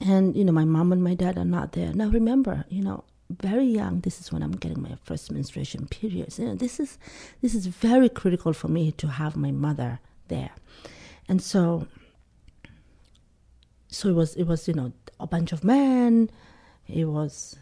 and 0.01 0.35
you 0.35 0.43
know, 0.43 0.51
my 0.51 0.65
mom 0.65 0.91
and 0.91 1.03
my 1.03 1.15
dad 1.15 1.37
are 1.37 1.45
not 1.45 1.71
there. 1.71 1.93
Now 1.93 2.09
remember, 2.09 2.65
you 2.69 2.83
know, 2.83 3.05
very 3.29 3.65
young, 3.65 4.01
this 4.01 4.19
is 4.19 4.31
when 4.31 4.43
I'm 4.43 4.51
getting 4.51 4.81
my 4.81 4.95
first 5.03 5.31
menstruation 5.31 5.87
periods. 5.87 6.37
You 6.37 6.47
know, 6.47 6.55
this 6.55 6.79
is 6.79 6.97
this 7.41 7.55
is 7.55 7.65
very 7.65 8.09
critical 8.09 8.53
for 8.53 8.67
me 8.67 8.91
to 8.93 9.07
have 9.07 9.35
my 9.35 9.51
mother 9.51 9.99
there. 10.27 10.51
And 11.27 11.41
so 11.41 11.87
so 13.87 14.09
it 14.09 14.13
was 14.13 14.35
it 14.35 14.43
was, 14.43 14.67
you 14.67 14.73
know, 14.73 14.91
a 15.19 15.27
bunch 15.27 15.53
of 15.53 15.63
men, 15.63 16.29
it 16.87 17.05
was, 17.05 17.55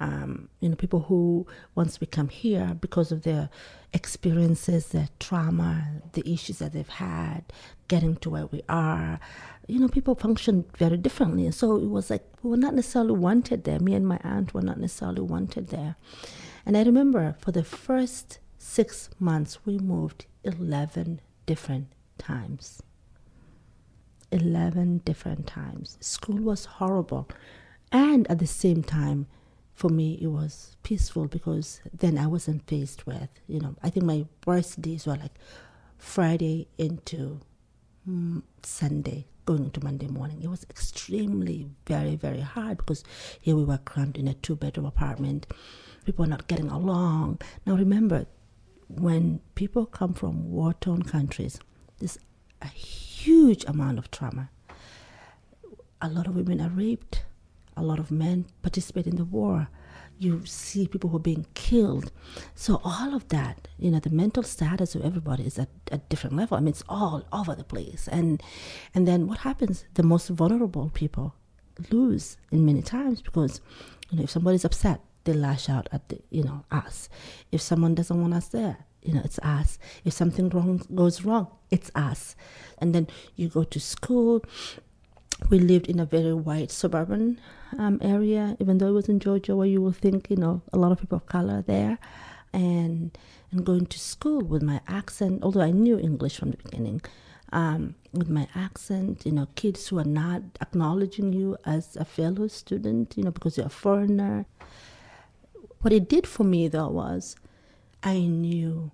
um, 0.00 0.48
you 0.60 0.68
know, 0.68 0.76
people 0.76 1.00
who 1.00 1.46
once 1.74 2.00
we 2.00 2.06
come 2.06 2.28
here 2.28 2.76
because 2.80 3.12
of 3.12 3.22
their 3.22 3.50
experiences, 3.92 4.88
their 4.88 5.08
trauma, 5.20 5.86
the 6.14 6.28
issues 6.28 6.58
that 6.58 6.72
they've 6.72 6.88
had, 6.88 7.44
getting 7.88 8.16
to 8.16 8.30
where 8.30 8.46
we 8.46 8.62
are, 8.68 9.20
you 9.66 9.78
know, 9.78 9.88
people 9.88 10.14
function 10.14 10.64
very 10.76 10.96
differently. 10.96 11.44
And 11.44 11.54
so 11.54 11.76
it 11.76 11.88
was 11.88 12.10
like 12.10 12.24
we 12.42 12.50
were 12.50 12.56
not 12.56 12.74
necessarily 12.74 13.14
wanted 13.14 13.64
there. 13.64 13.80
Me 13.80 13.94
and 13.94 14.06
my 14.06 14.18
aunt 14.22 14.54
were 14.54 14.62
not 14.62 14.78
necessarily 14.78 15.22
wanted 15.22 15.68
there. 15.68 15.96
And 16.66 16.76
I 16.76 16.82
remember 16.82 17.36
for 17.40 17.52
the 17.52 17.64
first 17.64 18.38
six 18.58 19.10
months, 19.18 19.58
we 19.64 19.78
moved 19.78 20.26
11 20.44 21.20
different 21.46 21.88
times. 22.18 22.82
11 24.32 25.02
different 25.04 25.46
times. 25.46 25.96
School 26.00 26.42
was 26.42 26.64
horrible. 26.64 27.28
And 27.92 28.28
at 28.30 28.38
the 28.38 28.46
same 28.46 28.82
time, 28.82 29.26
for 29.74 29.88
me, 29.88 30.18
it 30.20 30.28
was 30.28 30.76
peaceful 30.82 31.26
because 31.26 31.80
then 31.92 32.16
I 32.16 32.26
wasn't 32.26 32.66
faced 32.66 33.06
with, 33.06 33.28
you 33.46 33.60
know, 33.60 33.74
I 33.82 33.90
think 33.90 34.06
my 34.06 34.24
worst 34.46 34.80
days 34.80 35.06
were 35.06 35.16
like 35.16 35.34
Friday 35.98 36.68
into 36.78 37.40
Sunday, 38.62 39.26
going 39.46 39.70
to 39.70 39.82
Monday 39.84 40.08
morning. 40.08 40.42
It 40.42 40.48
was 40.48 40.64
extremely, 40.70 41.68
very, 41.86 42.16
very 42.16 42.40
hard 42.40 42.78
because 42.78 43.04
here 43.40 43.56
we 43.56 43.64
were 43.64 43.78
crammed 43.78 44.16
in 44.16 44.28
a 44.28 44.34
two 44.34 44.56
bedroom 44.56 44.86
apartment. 44.86 45.46
People 46.04 46.24
are 46.24 46.28
not 46.28 46.46
getting 46.48 46.68
along. 46.68 47.40
Now, 47.66 47.76
remember, 47.76 48.26
when 48.88 49.40
people 49.54 49.86
come 49.86 50.12
from 50.12 50.50
war 50.50 50.74
torn 50.74 51.02
countries, 51.02 51.58
there's 51.98 52.18
a 52.60 52.68
huge 52.68 53.64
amount 53.66 53.98
of 53.98 54.10
trauma. 54.10 54.50
A 56.02 56.08
lot 56.08 56.26
of 56.26 56.36
women 56.36 56.60
are 56.60 56.68
raped 56.68 57.24
a 57.76 57.82
lot 57.82 57.98
of 57.98 58.10
men 58.10 58.46
participate 58.62 59.06
in 59.06 59.16
the 59.16 59.24
war. 59.24 59.68
You 60.18 60.44
see 60.46 60.86
people 60.86 61.10
who 61.10 61.16
are 61.16 61.20
being 61.20 61.46
killed. 61.54 62.12
So 62.54 62.80
all 62.84 63.14
of 63.14 63.28
that, 63.28 63.68
you 63.78 63.90
know, 63.90 63.98
the 63.98 64.10
mental 64.10 64.42
status 64.42 64.94
of 64.94 65.04
everybody 65.04 65.44
is 65.44 65.58
at 65.58 65.68
a 65.90 65.98
different 65.98 66.36
level. 66.36 66.56
I 66.56 66.60
mean, 66.60 66.68
it's 66.68 66.84
all 66.88 67.24
over 67.32 67.54
the 67.54 67.64
place. 67.64 68.08
And 68.10 68.42
and 68.94 69.06
then 69.08 69.26
what 69.26 69.38
happens? 69.38 69.84
The 69.94 70.02
most 70.02 70.28
vulnerable 70.28 70.90
people 70.94 71.34
lose 71.90 72.36
in 72.50 72.64
many 72.64 72.82
times 72.82 73.20
because 73.20 73.60
you 74.10 74.18
know 74.18 74.24
if 74.24 74.30
somebody's 74.30 74.64
upset, 74.64 75.00
they 75.24 75.32
lash 75.32 75.68
out 75.68 75.88
at 75.92 76.08
the, 76.08 76.20
you 76.30 76.44
know 76.44 76.64
us. 76.70 77.08
If 77.50 77.60
someone 77.60 77.94
doesn't 77.94 78.20
want 78.20 78.34
us 78.34 78.48
there, 78.48 78.78
you 79.02 79.14
know 79.14 79.22
it's 79.24 79.38
us. 79.40 79.78
If 80.04 80.12
something 80.12 80.48
wrong 80.50 80.82
goes 80.94 81.22
wrong, 81.22 81.48
it's 81.70 81.90
us. 81.94 82.36
And 82.78 82.94
then 82.94 83.08
you 83.36 83.48
go 83.48 83.64
to 83.64 83.80
school 83.80 84.44
we 85.50 85.58
lived 85.58 85.88
in 85.88 86.00
a 86.00 86.06
very 86.06 86.34
white 86.34 86.70
suburban 86.70 87.40
um, 87.78 87.98
area, 88.02 88.56
even 88.60 88.78
though 88.78 88.88
it 88.88 88.92
was 88.92 89.08
in 89.08 89.20
Georgia, 89.20 89.56
where 89.56 89.66
you 89.66 89.80
will 89.80 89.92
think, 89.92 90.30
you 90.30 90.36
know, 90.36 90.62
a 90.72 90.78
lot 90.78 90.92
of 90.92 91.00
people 91.00 91.16
of 91.16 91.26
color 91.26 91.62
there. 91.62 91.98
And 92.52 93.16
and 93.54 93.64
going 93.64 93.86
to 93.86 93.98
school 93.98 94.40
with 94.40 94.62
my 94.62 94.80
accent, 94.88 95.42
although 95.42 95.60
I 95.60 95.70
knew 95.70 95.98
English 95.98 96.38
from 96.38 96.50
the 96.50 96.56
beginning, 96.56 97.00
um, 97.52 97.94
with 98.12 98.28
my 98.28 98.48
accent, 98.54 99.24
you 99.24 99.32
know, 99.32 99.46
kids 99.54 99.88
who 99.88 99.98
are 99.98 100.04
not 100.04 100.42
acknowledging 100.60 101.32
you 101.32 101.56
as 101.64 101.96
a 101.96 102.04
fellow 102.04 102.48
student, 102.48 103.14
you 103.16 103.22
know, 103.22 103.30
because 103.30 103.56
you're 103.56 103.66
a 103.66 103.70
foreigner. 103.70 104.46
What 105.80 105.92
it 105.92 106.08
did 106.08 106.26
for 106.26 106.42
me, 106.44 106.66
though, 106.66 106.88
was 106.88 107.36
I 108.02 108.20
knew 108.20 108.90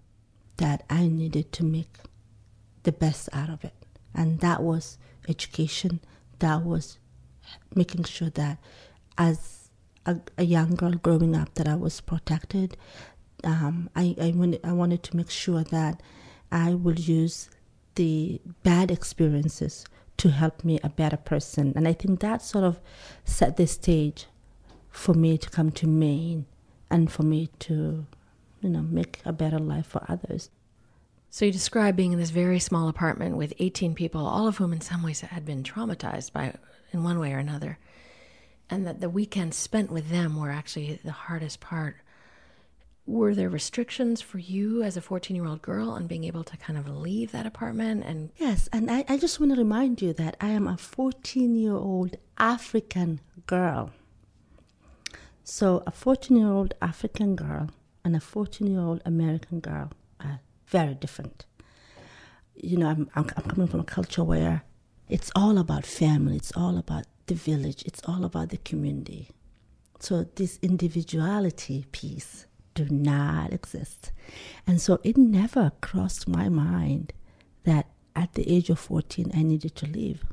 that 0.59 0.85
I 0.91 1.09
needed 1.09 1.53
to 1.53 1.65
make 1.65 1.97
the 2.83 2.93
best 2.93 3.31
out 3.33 3.49
of 3.49 3.65
it. 3.65 3.75
And 4.15 4.41
that 4.41 4.63
was 4.63 4.99
education, 5.29 6.01
that 6.41 6.65
was 6.65 6.99
making 7.75 8.05
sure 8.05 8.31
that 8.31 8.59
as 9.17 9.61
a, 10.07 10.17
a 10.39 10.45
young 10.45 10.75
girl 10.75 10.93
growing 10.93 11.37
up 11.37 11.55
that 11.55 11.69
I 11.69 11.77
was 11.77 12.01
protected. 12.01 12.77
Um, 13.45 13.89
I, 13.97 14.15
I, 14.21 14.31
wanted, 14.33 14.61
I 14.65 14.73
wanted 14.73 15.03
to 15.05 15.17
make 15.17 15.31
sure 15.31 15.65
that 15.65 16.03
I 16.53 16.75
would 16.75 17.07
use 17.07 17.49
the 17.95 18.41
bad 18.63 18.91
experiences 18.91 19.85
to 20.19 20.31
help 20.31 20.65
me 20.65 20.79
a 20.83 20.89
better 20.89 21.17
person. 21.17 21.73
And 21.77 21.89
I 21.89 21.93
think 21.93 22.21
that 22.21 22.43
sort 22.43 22.65
of 22.65 22.81
set 23.25 23.57
the 23.57 23.67
stage 23.67 24.27
for 24.91 25.15
me 25.15 25.39
to 25.39 25.49
come 25.49 25.71
to 25.73 25.87
Maine 25.87 26.47
and 26.91 27.11
for 27.11 27.23
me 27.23 27.49
to, 27.61 28.07
you 28.61 28.69
know, 28.69 28.83
make 28.83 29.21
a 29.25 29.33
better 29.33 29.59
life 29.59 29.87
for 29.87 30.05
others. 30.09 30.51
So 31.33 31.45
you 31.45 31.53
describe 31.53 31.95
being 31.95 32.13
in 32.13 32.19
this 32.19 32.31
very 32.31 32.59
small 32.59 32.89
apartment 32.89 33.37
with 33.37 33.55
18 33.61 33.95
people, 33.95 34.27
all 34.27 34.49
of 34.49 34.57
whom 34.57 34.73
in 34.73 34.81
some 34.81 35.05
ways 35.05 35.21
had 35.21 35.45
been 35.45 35.63
traumatized 35.63 36.33
by 36.33 36.55
in 36.93 37.05
one 37.05 37.21
way 37.21 37.33
or 37.33 37.39
another. 37.39 37.79
And 38.69 38.85
that 38.85 39.01
the 39.01 39.09
weekends 39.09 39.57
spent 39.57 39.93
with 39.93 40.11
them 40.11 40.37
were 40.37 40.51
actually 40.51 40.99
the 41.05 41.13
hardest 41.13 41.61
part. 41.61 41.97
Were 43.07 43.33
there 43.35 43.49
restrictions 43.49 44.21
for 44.21 44.39
you 44.39 44.83
as 44.83 44.97
a 44.97 45.01
14 45.01 45.37
year 45.37 45.47
old 45.47 45.63
girl 45.63 45.91
on 45.91 46.09
being 46.09 46.25
able 46.25 46.43
to 46.45 46.57
kind 46.57 46.77
of 46.77 46.89
leave 46.89 47.31
that 47.31 47.47
apartment? 47.47 48.05
And 48.05 48.31
yes, 48.37 48.69
and 48.73 48.91
I, 48.91 49.05
I 49.09 49.17
just 49.17 49.39
want 49.39 49.53
to 49.53 49.59
remind 49.59 50.03
you 50.03 50.13
that 50.15 50.37
I 50.41 50.49
am 50.49 50.67
a 50.67 50.77
14 50.77 51.55
year 51.55 51.75
old 51.75 52.17
African 52.39 53.21
girl. 53.47 53.91
So 55.45 55.85
a 55.87 55.93
14 55.93 56.37
year 56.37 56.51
old 56.51 56.75
African 56.83 57.37
girl 57.37 57.71
and 58.05 58.17
a 58.17 58.21
14 58.21 58.67
year 58.67 58.81
old 58.81 59.01
American 59.05 59.61
girl 59.61 59.93
are 60.21 60.41
very 60.71 60.95
different. 60.95 61.45
You 62.55 62.77
know, 62.79 62.89
I'm, 62.89 63.11
I'm, 63.15 63.27
I'm 63.37 63.45
coming 63.45 63.67
from 63.67 63.81
a 63.81 63.85
culture 63.85 64.25
where 64.25 64.63
it's 65.09 65.31
all 65.35 65.59
about 65.59 65.85
family, 65.85 66.37
it's 66.37 66.53
all 66.57 66.79
about 66.79 67.05
the 67.27 67.35
village, 67.35 67.83
it's 67.85 68.01
all 68.05 68.25
about 68.25 68.51
the 68.51 68.59
community. 68.59 69.29
So 69.99 70.27
this 70.37 70.59
individuality 70.63 71.85
piece 71.93 72.47
do 72.75 72.87
not 72.89 73.53
exist. 73.53 74.13
And 74.67 74.81
so 74.81 75.01
it 75.03 75.17
never 75.17 75.73
crossed 75.81 76.29
my 76.29 76.49
mind 76.49 77.13
that 77.65 77.87
at 78.15 78.35
the 78.35 78.49
age 78.51 78.71
of 78.71 78.79
14 78.79 79.33
I 79.35 79.43
needed 79.43 79.75
to 79.77 79.87
leave. 79.87 80.25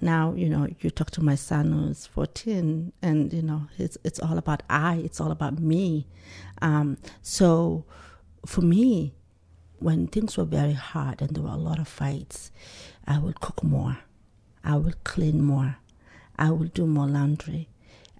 Now, 0.00 0.34
you 0.34 0.48
know, 0.48 0.66
you 0.80 0.90
talk 0.90 1.10
to 1.12 1.22
my 1.22 1.34
son 1.34 1.72
who's 1.72 2.06
14 2.06 2.92
and, 3.00 3.32
you 3.32 3.42
know, 3.42 3.68
it's, 3.78 3.96
it's 4.04 4.18
all 4.18 4.38
about 4.38 4.62
I, 4.68 4.96
it's 4.96 5.20
all 5.20 5.30
about 5.30 5.58
me. 5.58 6.06
Um, 6.60 6.98
so 7.22 7.84
for 8.44 8.60
me, 8.60 9.14
when 9.78 10.06
things 10.06 10.36
were 10.36 10.44
very 10.44 10.72
hard 10.72 11.20
and 11.20 11.30
there 11.30 11.42
were 11.42 11.50
a 11.50 11.56
lot 11.56 11.78
of 11.78 11.88
fights, 11.88 12.50
I 13.06 13.18
would 13.18 13.40
cook 13.40 13.62
more. 13.62 13.98
I 14.62 14.76
will 14.76 14.94
clean 15.04 15.42
more. 15.42 15.76
I 16.38 16.50
will 16.50 16.68
do 16.68 16.86
more 16.86 17.06
laundry. 17.06 17.68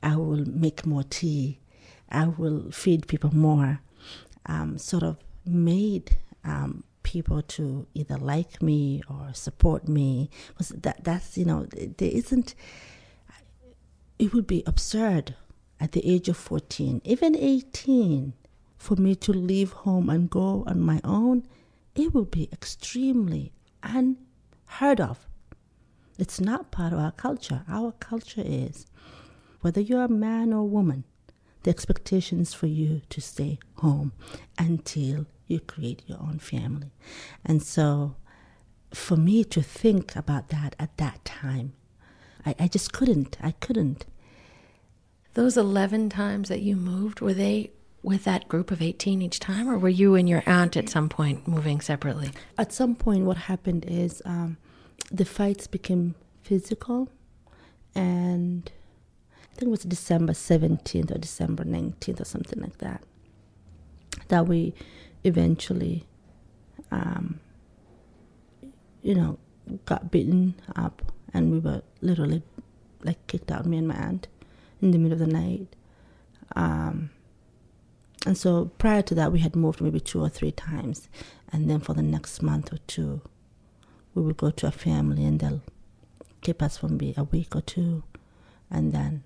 I 0.02 0.16
will 0.16 0.44
make 0.46 0.84
more 0.84 1.02
tea. 1.02 1.58
I 2.10 2.26
will 2.26 2.70
feed 2.70 3.08
people 3.08 3.34
more. 3.34 3.80
Um, 4.46 4.76
sort 4.76 5.02
of 5.02 5.16
made 5.46 6.18
um, 6.44 6.84
people 7.02 7.40
to 7.42 7.86
either 7.94 8.16
like 8.18 8.62
me 8.62 9.02
or 9.08 9.30
support 9.32 9.88
me. 9.88 10.28
Because 10.48 10.68
that, 10.70 11.02
that's, 11.04 11.38
you 11.38 11.44
know, 11.44 11.66
there 11.72 12.10
isn't, 12.10 12.54
it 14.18 14.34
would 14.34 14.46
be 14.46 14.62
absurd 14.66 15.34
at 15.80 15.92
the 15.92 16.06
age 16.06 16.28
of 16.28 16.36
14, 16.36 17.00
even 17.04 17.34
18, 17.36 18.34
for 18.76 18.96
me 18.96 19.14
to 19.16 19.32
leave 19.32 19.72
home 19.72 20.10
and 20.10 20.30
go 20.30 20.64
on 20.66 20.80
my 20.80 21.00
own. 21.04 21.46
It 21.94 22.12
would 22.12 22.30
be 22.30 22.48
extremely 22.52 23.52
unheard 23.82 25.00
of. 25.00 25.26
It's 26.18 26.40
not 26.40 26.70
part 26.70 26.92
of 26.92 26.98
our 26.98 27.12
culture. 27.12 27.64
Our 27.68 27.92
culture 27.92 28.42
is 28.44 28.86
whether 29.60 29.80
you're 29.80 30.04
a 30.04 30.08
man 30.08 30.52
or 30.52 30.68
woman, 30.68 31.04
the 31.62 31.70
expectation 31.70 32.40
is 32.40 32.52
for 32.52 32.66
you 32.66 33.00
to 33.08 33.20
stay 33.20 33.58
home 33.76 34.12
until 34.58 35.26
you 35.46 35.60
create 35.60 36.02
your 36.06 36.18
own 36.20 36.38
family. 36.38 36.90
And 37.44 37.62
so 37.62 38.16
for 38.92 39.16
me 39.16 39.44
to 39.44 39.62
think 39.62 40.14
about 40.14 40.48
that 40.48 40.76
at 40.78 40.96
that 40.98 41.24
time, 41.24 41.72
I, 42.44 42.54
I 42.58 42.68
just 42.68 42.92
couldn't. 42.92 43.38
I 43.42 43.52
couldn't. 43.52 44.06
Those 45.32 45.56
11 45.56 46.10
times 46.10 46.48
that 46.48 46.60
you 46.60 46.76
moved, 46.76 47.20
were 47.20 47.34
they 47.34 47.72
with 48.04 48.24
that 48.24 48.46
group 48.48 48.70
of 48.70 48.82
18 48.82 49.22
each 49.22 49.40
time, 49.40 49.68
or 49.68 49.78
were 49.78 49.88
you 49.88 50.14
and 50.14 50.28
your 50.28 50.42
aunt 50.44 50.76
at 50.76 50.90
some 50.90 51.08
point 51.08 51.48
moving 51.48 51.80
separately? 51.80 52.30
At 52.58 52.72
some 52.72 52.94
point, 52.94 53.24
what 53.24 53.38
happened 53.38 53.86
is 53.88 54.20
um, 54.26 54.58
the 55.10 55.24
fights 55.24 55.66
became 55.66 56.14
physical, 56.42 57.08
and 57.94 58.70
I 59.42 59.54
think 59.56 59.68
it 59.68 59.70
was 59.70 59.84
December 59.84 60.34
17th 60.34 61.14
or 61.14 61.18
December 61.18 61.64
19th 61.64 62.20
or 62.20 62.24
something 62.26 62.60
like 62.60 62.78
that, 62.78 63.02
that 64.28 64.46
we 64.46 64.74
eventually, 65.24 66.06
um, 66.90 67.40
you 69.02 69.14
know, 69.14 69.38
got 69.86 70.10
beaten 70.10 70.54
up 70.76 71.00
and 71.32 71.50
we 71.50 71.58
were 71.58 71.82
literally 72.02 72.42
like 73.02 73.26
kicked 73.28 73.50
out, 73.50 73.64
me 73.64 73.78
and 73.78 73.88
my 73.88 73.94
aunt, 73.94 74.28
in 74.82 74.90
the 74.90 74.98
middle 74.98 75.14
of 75.14 75.18
the 75.18 75.26
night. 75.26 75.74
Um, 76.54 77.10
and 78.26 78.38
so 78.38 78.70
prior 78.78 79.02
to 79.02 79.14
that, 79.14 79.32
we 79.32 79.40
had 79.40 79.54
moved 79.54 79.80
maybe 79.80 80.00
two 80.00 80.20
or 80.20 80.28
three 80.28 80.52
times. 80.52 81.08
And 81.52 81.68
then 81.68 81.80
for 81.80 81.94
the 81.94 82.02
next 82.02 82.42
month 82.42 82.72
or 82.72 82.78
two, 82.86 83.20
we 84.14 84.22
would 84.22 84.36
go 84.36 84.50
to 84.50 84.66
a 84.66 84.72
family 84.72 85.24
and 85.24 85.40
they'll 85.40 85.62
keep 86.40 86.62
us 86.62 86.78
for 86.78 86.88
maybe 86.88 87.14
a 87.16 87.24
week 87.24 87.54
or 87.54 87.60
two. 87.60 88.02
And 88.70 88.92
then 88.92 89.24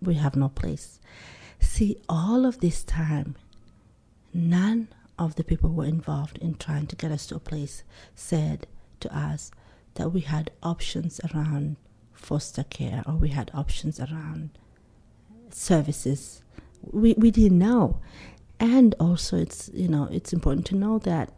we 0.00 0.14
have 0.14 0.34
no 0.34 0.48
place. 0.48 0.98
See, 1.60 1.96
all 2.08 2.44
of 2.44 2.60
this 2.60 2.82
time, 2.82 3.36
none 4.34 4.88
of 5.18 5.36
the 5.36 5.44
people 5.44 5.70
who 5.70 5.76
were 5.76 5.84
involved 5.84 6.38
in 6.38 6.54
trying 6.54 6.88
to 6.88 6.96
get 6.96 7.12
us 7.12 7.26
to 7.26 7.36
a 7.36 7.40
place 7.40 7.84
said 8.16 8.66
to 9.00 9.16
us 9.16 9.52
that 9.94 10.10
we 10.10 10.20
had 10.20 10.50
options 10.62 11.20
around 11.32 11.76
foster 12.12 12.64
care 12.64 13.04
or 13.06 13.14
we 13.14 13.28
had 13.28 13.50
options 13.54 14.00
around 14.00 14.50
services. 15.50 16.42
We, 16.90 17.14
we 17.14 17.30
didn't 17.30 17.58
know. 17.58 18.00
And 18.58 18.94
also 19.00 19.36
it's 19.36 19.70
you 19.72 19.88
know, 19.88 20.08
it's 20.10 20.32
important 20.32 20.66
to 20.66 20.76
know 20.76 20.98
that 21.00 21.32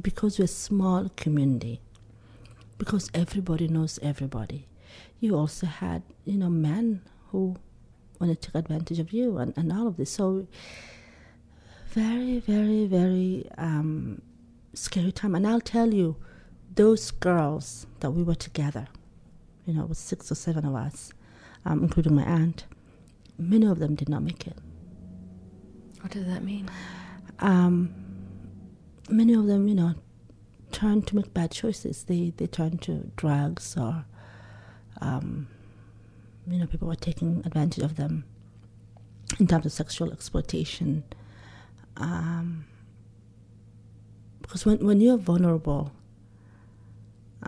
because 0.00 0.38
we're 0.38 0.44
a 0.44 0.48
small 0.48 1.10
community, 1.16 1.80
because 2.78 3.10
everybody 3.14 3.68
knows 3.68 3.98
everybody, 4.02 4.68
you 5.20 5.36
also 5.36 5.66
had, 5.66 6.02
you 6.24 6.38
know, 6.38 6.48
men 6.48 7.02
who 7.30 7.56
want 8.18 8.40
to 8.40 8.46
take 8.48 8.54
advantage 8.54 8.98
of 8.98 9.12
you 9.12 9.38
and, 9.38 9.52
and 9.56 9.72
all 9.72 9.86
of 9.86 9.96
this. 9.96 10.10
So 10.10 10.46
very, 11.88 12.38
very, 12.38 12.86
very 12.86 13.48
um, 13.58 14.22
scary 14.74 15.12
time. 15.12 15.34
And 15.34 15.46
I'll 15.46 15.60
tell 15.60 15.92
you, 15.92 16.16
those 16.74 17.10
girls 17.10 17.86
that 18.00 18.12
we 18.12 18.22
were 18.22 18.34
together, 18.34 18.86
you 19.66 19.74
know, 19.74 19.82
it 19.82 19.88
was 19.88 19.98
six 19.98 20.32
or 20.32 20.34
seven 20.34 20.64
of 20.64 20.74
us, 20.74 21.12
um, 21.64 21.82
including 21.82 22.14
my 22.14 22.22
aunt, 22.24 22.64
many 23.38 23.66
of 23.66 23.78
them 23.78 23.94
did 23.94 24.08
not 24.08 24.22
make 24.22 24.46
it. 24.46 24.56
What 26.02 26.10
does 26.12 26.26
that 26.26 26.42
mean? 26.42 26.68
Um, 27.38 27.94
many 29.08 29.34
of 29.34 29.46
them, 29.46 29.68
you 29.68 29.74
know, 29.74 29.94
turn 30.72 31.02
to 31.02 31.16
make 31.16 31.32
bad 31.32 31.52
choices. 31.52 32.04
They 32.04 32.32
they 32.36 32.46
turned 32.46 32.82
to 32.82 33.10
drugs 33.16 33.76
or, 33.76 34.04
um, 35.00 35.46
you 36.46 36.58
know, 36.58 36.66
people 36.66 36.88
were 36.88 36.96
taking 36.96 37.42
advantage 37.46 37.84
of 37.84 37.96
them 37.96 38.24
in 39.38 39.46
terms 39.46 39.64
of 39.64 39.72
sexual 39.72 40.12
exploitation. 40.12 41.04
Um, 41.96 42.64
because 44.40 44.66
when, 44.66 44.84
when 44.84 45.00
you're 45.00 45.18
vulnerable 45.18 45.92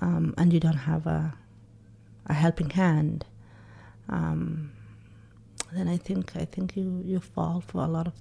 um, 0.00 0.34
and 0.38 0.52
you 0.52 0.60
don't 0.60 0.74
have 0.74 1.06
a, 1.06 1.34
a 2.26 2.34
helping 2.34 2.70
hand, 2.70 3.26
um, 4.08 4.72
then 5.72 5.88
I 5.88 5.96
think 5.96 6.36
I 6.36 6.44
think 6.44 6.76
you, 6.76 7.02
you 7.04 7.20
fall 7.20 7.60
for 7.60 7.82
a 7.82 7.88
lot 7.88 8.06
of 8.06 8.14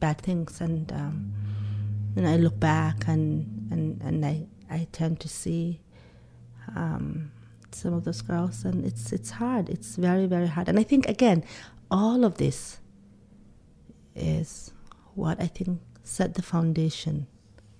bad 0.00 0.20
things. 0.20 0.60
And 0.60 0.90
um, 0.92 1.32
then 2.14 2.26
I 2.26 2.36
look 2.36 2.58
back 2.58 3.06
and, 3.06 3.68
and, 3.70 4.00
and 4.02 4.24
I, 4.24 4.46
I 4.70 4.86
tend 4.92 5.20
to 5.20 5.28
see 5.28 5.80
um, 6.74 7.30
some 7.72 7.94
of 7.94 8.04
those 8.04 8.22
girls, 8.22 8.64
and 8.64 8.84
it's 8.84 9.12
it's 9.12 9.30
hard. 9.30 9.68
It's 9.68 9.96
very 9.96 10.26
very 10.26 10.46
hard. 10.46 10.68
And 10.68 10.78
I 10.78 10.82
think 10.82 11.08
again, 11.08 11.44
all 11.90 12.24
of 12.24 12.38
this 12.38 12.78
is 14.14 14.72
what 15.14 15.40
I 15.40 15.46
think 15.46 15.80
set 16.02 16.34
the 16.34 16.42
foundation 16.42 17.26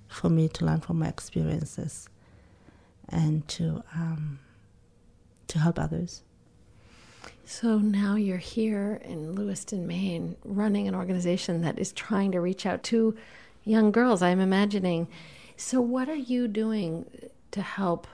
for 0.09 0.29
me 0.29 0.49
to 0.49 0.65
learn 0.65 0.81
from 0.81 0.99
my 0.99 1.09
experiences 1.09 2.09
and 3.09 3.47
to 3.49 3.83
um, 3.95 4.39
to 5.49 5.59
help 5.59 5.79
others. 5.79 6.23
So 7.47 7.79
now 7.79 8.17
you're 8.17 8.39
here 8.39 9.01
in 9.05 9.35
Lewiston, 9.35 9.87
Maine, 9.87 10.37
running 10.45 10.89
an 10.89 10.95
organization 10.95 11.61
that 11.61 11.79
is 11.79 11.93
trying 11.93 12.33
to 12.33 12.41
reach 12.41 12.65
out 12.65 12.83
to 12.85 13.17
young 13.65 13.93
girls. 13.93 14.23
I'm 14.23 14.41
imagining. 14.41 15.09
So, 15.57 15.81
what 15.81 16.09
are 16.09 16.15
you 16.15 16.49
doing 16.49 17.07
to 17.51 17.63
help 17.63 18.07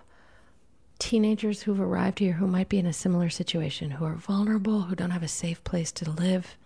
teenagers 0.99 1.63
who've 1.63 1.81
arrived 1.81 2.19
here 2.19 2.35
who 2.35 2.47
might 2.47 2.69
be 2.69 2.79
in 2.79 2.87
a 2.87 2.93
similar 2.93 3.31
situation, 3.31 3.93
who 3.93 4.05
are 4.05 4.17
vulnerable, 4.17 4.83
who 4.83 4.95
don't 4.95 5.13
have 5.13 5.23
a 5.23 5.29
safe 5.29 5.63
place 5.65 5.93
to 5.93 6.11
live? 6.11 6.57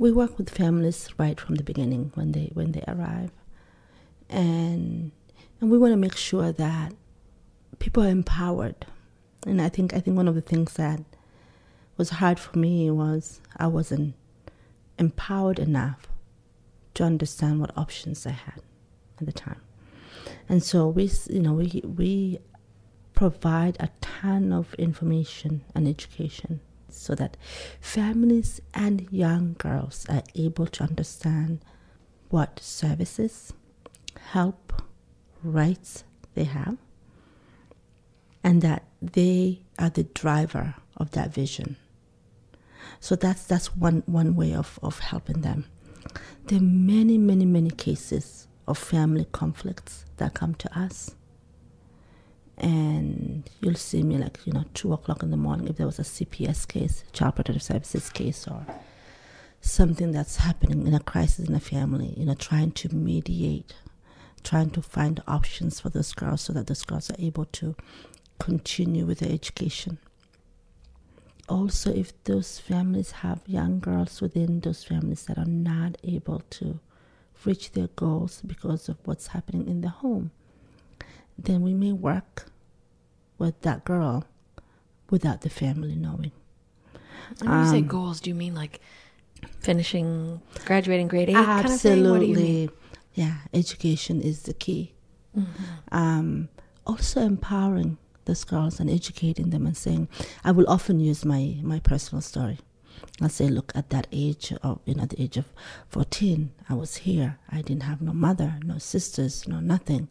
we 0.00 0.10
work 0.10 0.38
with 0.38 0.48
families 0.48 1.10
right 1.18 1.38
from 1.38 1.56
the 1.56 1.62
beginning 1.62 2.10
when 2.14 2.32
they 2.32 2.50
when 2.54 2.72
they 2.72 2.82
arrive, 2.88 3.30
and 4.30 5.12
and 5.60 5.70
we 5.70 5.76
want 5.76 5.92
to 5.92 5.96
make 5.98 6.16
sure 6.16 6.52
that 6.52 6.94
people 7.78 8.02
are 8.02 8.08
empowered. 8.08 8.86
And 9.46 9.60
I 9.60 9.68
think 9.68 9.92
I 9.92 10.00
think 10.00 10.16
one 10.16 10.26
of 10.26 10.34
the 10.34 10.40
things 10.40 10.72
that 10.74 11.02
was 12.00 12.08
hard 12.08 12.40
for 12.40 12.58
me 12.58 12.90
was 12.90 13.42
I 13.58 13.66
wasn't 13.66 14.14
empowered 14.98 15.58
enough 15.58 16.08
to 16.94 17.04
understand 17.04 17.60
what 17.60 17.76
options 17.76 18.24
I 18.24 18.30
had 18.30 18.62
at 19.20 19.26
the 19.26 19.32
time. 19.32 19.60
And 20.48 20.62
so 20.62 20.88
we, 20.88 21.10
you 21.28 21.40
know, 21.40 21.52
we 21.52 21.82
we 21.84 22.38
provide 23.12 23.76
a 23.78 23.90
ton 24.00 24.50
of 24.50 24.72
information 24.78 25.62
and 25.74 25.86
education 25.86 26.60
so 26.88 27.14
that 27.16 27.36
families 27.82 28.62
and 28.72 29.06
young 29.10 29.56
girls 29.58 30.06
are 30.08 30.22
able 30.34 30.68
to 30.68 30.84
understand 30.84 31.62
what 32.30 32.60
services, 32.60 33.52
help, 34.32 34.82
rights 35.42 36.04
they 36.34 36.44
have, 36.44 36.78
and 38.42 38.62
that 38.62 38.84
they 39.02 39.60
are 39.78 39.90
the 39.90 40.04
driver 40.04 40.76
of 40.96 41.10
that 41.10 41.34
vision. 41.34 41.76
So 42.98 43.14
that's 43.16 43.44
that's 43.44 43.76
one 43.76 44.02
one 44.06 44.34
way 44.34 44.54
of, 44.54 44.78
of 44.82 44.98
helping 44.98 45.42
them. 45.42 45.66
There 46.46 46.58
are 46.58 46.62
many, 46.62 47.18
many, 47.18 47.44
many 47.44 47.70
cases 47.70 48.48
of 48.66 48.78
family 48.78 49.26
conflicts 49.32 50.04
that 50.16 50.34
come 50.34 50.54
to 50.56 50.78
us. 50.78 51.14
And 52.56 53.48
you'll 53.60 53.74
see 53.74 54.02
me 54.02 54.18
like, 54.18 54.38
you 54.44 54.52
know, 54.52 54.64
two 54.74 54.92
o'clock 54.92 55.22
in 55.22 55.30
the 55.30 55.36
morning 55.36 55.68
if 55.68 55.76
there 55.76 55.86
was 55.86 55.98
a 55.98 56.02
CPS 56.02 56.68
case, 56.68 57.04
Child 57.12 57.36
Protective 57.36 57.62
Services 57.62 58.10
case, 58.10 58.46
or 58.46 58.66
something 59.60 60.12
that's 60.12 60.36
happening 60.36 60.86
in 60.86 60.94
a 60.94 61.00
crisis 61.00 61.48
in 61.48 61.54
a 61.54 61.60
family, 61.60 62.14
you 62.16 62.26
know, 62.26 62.34
trying 62.34 62.72
to 62.72 62.94
mediate, 62.94 63.74
trying 64.44 64.70
to 64.70 64.82
find 64.82 65.22
options 65.26 65.80
for 65.80 65.88
those 65.88 66.12
girls 66.12 66.42
so 66.42 66.52
that 66.52 66.66
those 66.66 66.84
girls 66.84 67.10
are 67.10 67.16
able 67.18 67.46
to 67.46 67.74
continue 68.38 69.06
with 69.06 69.20
their 69.20 69.32
education. 69.32 69.98
Also, 71.50 71.92
if 71.92 72.12
those 72.24 72.60
families 72.60 73.10
have 73.26 73.40
young 73.46 73.80
girls 73.80 74.20
within 74.20 74.60
those 74.60 74.84
families 74.84 75.24
that 75.24 75.36
are 75.36 75.44
not 75.44 75.96
able 76.04 76.42
to 76.48 76.78
reach 77.44 77.72
their 77.72 77.88
goals 77.88 78.40
because 78.46 78.88
of 78.88 78.96
what's 79.04 79.28
happening 79.28 79.66
in 79.66 79.80
the 79.80 79.88
home, 79.88 80.30
then 81.36 81.62
we 81.62 81.74
may 81.74 81.90
work 81.90 82.46
with 83.36 83.60
that 83.62 83.84
girl 83.84 84.24
without 85.10 85.40
the 85.40 85.50
family 85.50 85.96
knowing. 85.96 86.30
When 87.40 87.50
you 87.58 87.66
say 87.66 87.78
Um, 87.78 87.88
goals, 87.88 88.20
do 88.20 88.30
you 88.30 88.36
mean 88.36 88.54
like 88.54 88.80
finishing, 89.58 90.40
graduating 90.66 91.08
grade 91.08 91.30
eight 91.30 91.34
kind 91.34 91.66
of 91.66 91.80
thing? 91.80 92.08
What 92.08 92.20
do 92.20 92.26
you 92.26 92.36
mean? 92.36 92.68
Absolutely. 92.68 92.70
Yeah, 93.14 93.38
education 93.52 94.20
is 94.22 94.42
the 94.42 94.54
key. 94.54 94.94
Um, 95.90 96.48
also 96.86 97.20
empowering 97.22 97.98
those 98.24 98.44
girls 98.44 98.80
and 98.80 98.90
educating 98.90 99.50
them 99.50 99.66
and 99.66 99.76
saying, 99.76 100.08
I 100.44 100.52
will 100.52 100.68
often 100.68 101.00
use 101.00 101.24
my, 101.24 101.56
my 101.62 101.80
personal 101.80 102.22
story. 102.22 102.58
I'll 103.20 103.28
say, 103.28 103.48
look, 103.48 103.72
at 103.74 103.90
that 103.90 104.06
age 104.12 104.52
of, 104.62 104.80
you 104.84 104.94
know, 104.94 105.06
the 105.06 105.20
age 105.22 105.36
of 105.36 105.46
14, 105.88 106.52
I 106.68 106.74
was 106.74 106.98
here. 106.98 107.38
I 107.50 107.62
didn't 107.62 107.84
have 107.84 108.00
no 108.00 108.12
mother, 108.12 108.58
no 108.64 108.78
sisters, 108.78 109.46
no 109.48 109.60
nothing. 109.60 110.08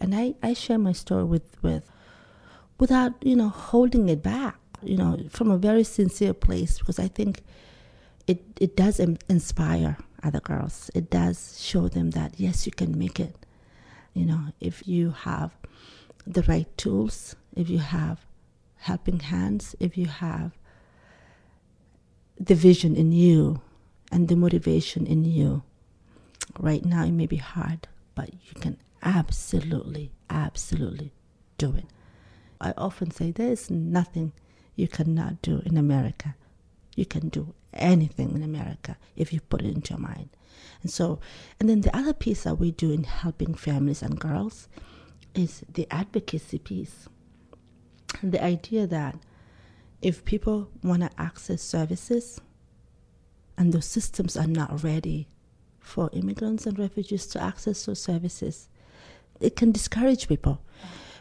And 0.00 0.14
I, 0.14 0.34
I 0.42 0.52
share 0.54 0.78
my 0.78 0.92
story 0.92 1.24
with, 1.24 1.56
with, 1.62 1.84
without, 2.78 3.14
you 3.24 3.36
know, 3.36 3.48
holding 3.48 4.08
it 4.08 4.22
back, 4.22 4.58
you 4.82 4.96
know, 4.96 5.18
from 5.30 5.50
a 5.50 5.58
very 5.58 5.84
sincere 5.84 6.34
place 6.34 6.78
because 6.78 6.98
I 6.98 7.08
think 7.08 7.42
it 8.26 8.42
it 8.60 8.76
does 8.76 8.98
in- 8.98 9.18
inspire 9.28 9.96
other 10.22 10.40
girls. 10.40 10.90
It 10.94 11.10
does 11.10 11.60
show 11.60 11.88
them 11.88 12.10
that 12.10 12.34
yes, 12.38 12.66
you 12.66 12.72
can 12.72 12.98
make 12.98 13.20
it. 13.20 13.34
You 14.14 14.26
know, 14.26 14.40
if 14.60 14.86
you 14.86 15.10
have 15.10 15.52
the 16.26 16.42
right 16.42 16.68
tools, 16.76 17.36
if 17.54 17.68
you 17.68 17.78
have 17.78 18.24
helping 18.76 19.20
hands, 19.20 19.74
if 19.80 19.96
you 19.96 20.06
have 20.06 20.52
the 22.38 22.54
vision 22.54 22.96
in 22.96 23.12
you 23.12 23.60
and 24.12 24.28
the 24.28 24.36
motivation 24.36 25.06
in 25.06 25.24
you. 25.24 25.62
Right 26.58 26.84
now, 26.84 27.04
it 27.04 27.12
may 27.12 27.26
be 27.26 27.36
hard, 27.36 27.88
but 28.14 28.30
you 28.32 28.60
can 28.60 28.76
absolutely, 29.02 30.12
absolutely 30.28 31.12
do 31.58 31.74
it. 31.74 31.86
I 32.60 32.74
often 32.76 33.10
say 33.10 33.30
there 33.30 33.52
is 33.52 33.70
nothing 33.70 34.32
you 34.76 34.88
cannot 34.88 35.42
do 35.42 35.62
in 35.64 35.76
America. 35.76 36.34
You 36.94 37.06
can 37.06 37.28
do 37.28 37.54
anything 37.72 38.34
in 38.34 38.42
America 38.42 38.96
if 39.16 39.32
you 39.32 39.40
put 39.40 39.62
it 39.62 39.74
into 39.74 39.94
your 39.94 40.00
mind. 40.00 40.28
And 40.82 40.90
so, 40.90 41.18
and 41.58 41.68
then 41.68 41.80
the 41.80 41.96
other 41.96 42.12
piece 42.12 42.44
that 42.44 42.58
we 42.58 42.70
do 42.70 42.90
in 42.90 43.04
helping 43.04 43.54
families 43.54 44.02
and 44.02 44.20
girls 44.20 44.68
is 45.34 45.64
the 45.72 45.86
advocacy 45.90 46.58
piece. 46.58 47.08
The 48.22 48.42
idea 48.42 48.86
that 48.86 49.16
if 50.00 50.24
people 50.24 50.70
want 50.82 51.02
to 51.02 51.10
access 51.18 51.62
services 51.62 52.40
and 53.56 53.72
those 53.72 53.86
systems 53.86 54.36
are 54.36 54.46
not 54.46 54.82
ready 54.84 55.28
for 55.80 56.10
immigrants 56.12 56.66
and 56.66 56.78
refugees 56.78 57.26
to 57.28 57.42
access 57.42 57.84
those 57.84 58.00
services, 58.00 58.68
it 59.40 59.56
can 59.56 59.72
discourage 59.72 60.28
people. 60.28 60.60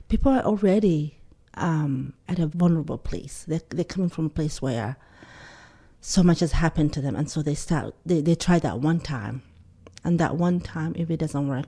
People 0.10 0.32
are 0.32 0.43
already 0.43 1.17
um, 1.56 2.13
at 2.28 2.39
a 2.39 2.47
vulnerable 2.47 2.97
place. 2.97 3.45
They're, 3.47 3.62
they're 3.69 3.84
coming 3.84 4.10
from 4.10 4.28
a 4.28 4.30
place 4.30 4.62
where 4.62 4.97
so 6.02 6.21
much 6.21 6.41
has 6.41 6.52
happened 6.52 6.91
to 6.93 7.02
them, 7.02 7.15
and 7.15 7.30
so 7.30 7.41
they 7.41 7.56
start. 7.56 7.95
They, 8.06 8.21
they 8.21 8.36
try 8.36 8.60
that 8.60 8.80
one 8.80 8.99
time, 8.99 9.43
and 10.04 10.19
that 10.19 10.36
one 10.36 10.60
time, 10.60 10.93
if 10.97 11.10
it 11.10 11.17
doesn't 11.17 11.47
work, 11.47 11.67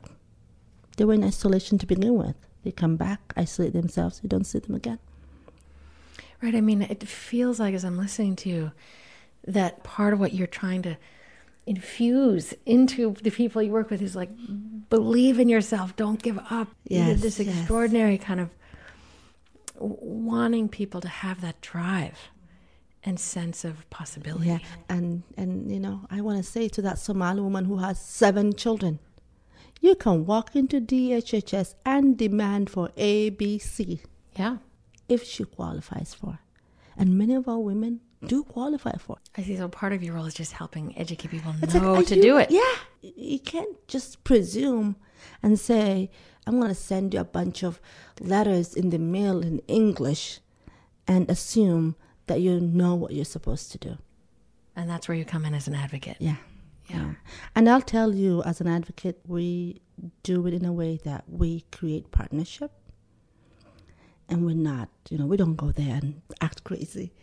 they 0.97 1.05
were 1.05 1.13
in 1.13 1.23
isolation 1.23 1.77
to 1.79 1.85
begin 1.85 2.15
with. 2.15 2.35
They 2.63 2.71
come 2.71 2.95
back, 2.95 3.33
isolate 3.35 3.73
themselves. 3.73 4.19
You 4.23 4.29
don't 4.29 4.45
see 4.45 4.59
them 4.59 4.75
again. 4.75 4.99
Right. 6.41 6.55
I 6.55 6.61
mean, 6.61 6.81
it 6.81 7.07
feels 7.07 7.59
like 7.59 7.73
as 7.73 7.85
I'm 7.85 7.97
listening 7.97 8.35
to 8.37 8.49
you, 8.49 8.71
that 9.47 9.83
part 9.83 10.13
of 10.13 10.19
what 10.19 10.33
you're 10.33 10.47
trying 10.47 10.81
to 10.83 10.97
infuse 11.65 12.53
into 12.65 13.15
the 13.23 13.31
people 13.31 13.61
you 13.61 13.71
work 13.71 13.89
with 13.89 14.01
is 14.01 14.15
like 14.15 14.29
believe 14.89 15.39
in 15.39 15.49
yourself, 15.49 15.95
don't 15.95 16.21
give 16.21 16.39
up. 16.49 16.67
Yes, 16.87 17.21
this 17.21 17.39
yes. 17.39 17.55
extraordinary 17.55 18.17
kind 18.17 18.39
of 18.39 18.49
wanting 19.77 20.69
people 20.69 21.01
to 21.01 21.07
have 21.07 21.41
that 21.41 21.59
drive 21.61 22.29
and 23.03 23.19
sense 23.19 23.63
of 23.63 23.87
possibility. 23.89 24.47
Yeah, 24.47 24.59
and 24.89 25.23
and 25.37 25.71
you 25.71 25.79
know, 25.79 26.01
I 26.09 26.21
want 26.21 26.37
to 26.37 26.43
say 26.43 26.67
to 26.69 26.81
that 26.83 26.99
Somali 26.99 27.41
woman 27.41 27.65
who 27.65 27.77
has 27.77 27.99
seven 27.99 28.53
children, 28.53 28.99
you 29.81 29.95
can 29.95 30.25
walk 30.25 30.55
into 30.55 30.79
DHHS 30.81 31.75
and 31.85 32.17
demand 32.17 32.69
for 32.69 32.89
ABC 32.97 33.99
Yeah. 34.35 34.57
if 35.07 35.23
she 35.23 35.43
qualifies 35.43 36.13
for, 36.13 36.39
and 36.97 37.17
many 37.17 37.35
of 37.35 37.47
our 37.47 37.59
women 37.59 38.01
do 38.25 38.43
qualify 38.43 38.93
for. 38.97 39.17
I 39.37 39.43
see. 39.43 39.55
So 39.57 39.67
part 39.67 39.93
of 39.93 40.01
your 40.01 40.15
role 40.15 40.25
is 40.25 40.33
just 40.33 40.53
helping 40.53 40.97
educate 40.97 41.29
people 41.29 41.53
It's 41.61 41.75
know 41.75 41.95
are 41.95 42.03
to 42.03 42.15
you- 42.15 42.21
do 42.21 42.37
it. 42.37 42.49
Yeah, 42.49 42.75
you 43.01 43.37
can't 43.39 43.75
just 43.87 44.23
presume 44.23 44.95
and 45.43 45.59
say, 45.59 46.09
"I'm 46.47 46.57
going 46.59 46.69
to 46.69 46.75
send 46.75 47.13
you 47.13 47.19
a 47.19 47.23
bunch 47.25 47.63
of 47.63 47.79
letters 48.19 48.73
in 48.73 48.89
the 48.89 48.97
mail 48.97 49.41
in 49.41 49.59
English," 49.67 50.39
and 51.07 51.29
assume 51.29 51.95
that 52.27 52.41
you 52.41 52.59
know 52.59 52.95
what 52.95 53.11
you're 53.13 53.25
supposed 53.25 53.71
to 53.73 53.77
do. 53.77 53.97
And 54.75 54.89
that's 54.89 55.07
where 55.07 55.15
you 55.17 55.25
come 55.25 55.45
in 55.45 55.53
as 55.53 55.67
an 55.67 55.75
advocate. 55.75 56.17
Yeah. 56.19 56.37
Yeah. 56.87 57.13
And 57.55 57.69
I'll 57.69 57.81
tell 57.81 58.13
you, 58.13 58.43
as 58.43 58.61
an 58.61 58.67
advocate, 58.67 59.19
we 59.27 59.81
do 60.23 60.45
it 60.47 60.53
in 60.53 60.65
a 60.65 60.73
way 60.73 60.99
that 61.03 61.23
we 61.27 61.65
create 61.71 62.11
partnership. 62.11 62.71
And 64.27 64.45
we're 64.45 64.55
not, 64.55 64.89
you 65.09 65.17
know, 65.17 65.25
we 65.25 65.37
don't 65.37 65.55
go 65.55 65.71
there 65.71 65.95
and 65.95 66.21
act 66.41 66.63
crazy. 66.63 67.11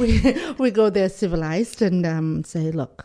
We, 0.00 0.20
we 0.58 0.72
go 0.72 0.90
there 0.90 1.08
civilized 1.08 1.80
and 1.80 2.04
um, 2.04 2.42
say, 2.42 2.72
look, 2.72 3.04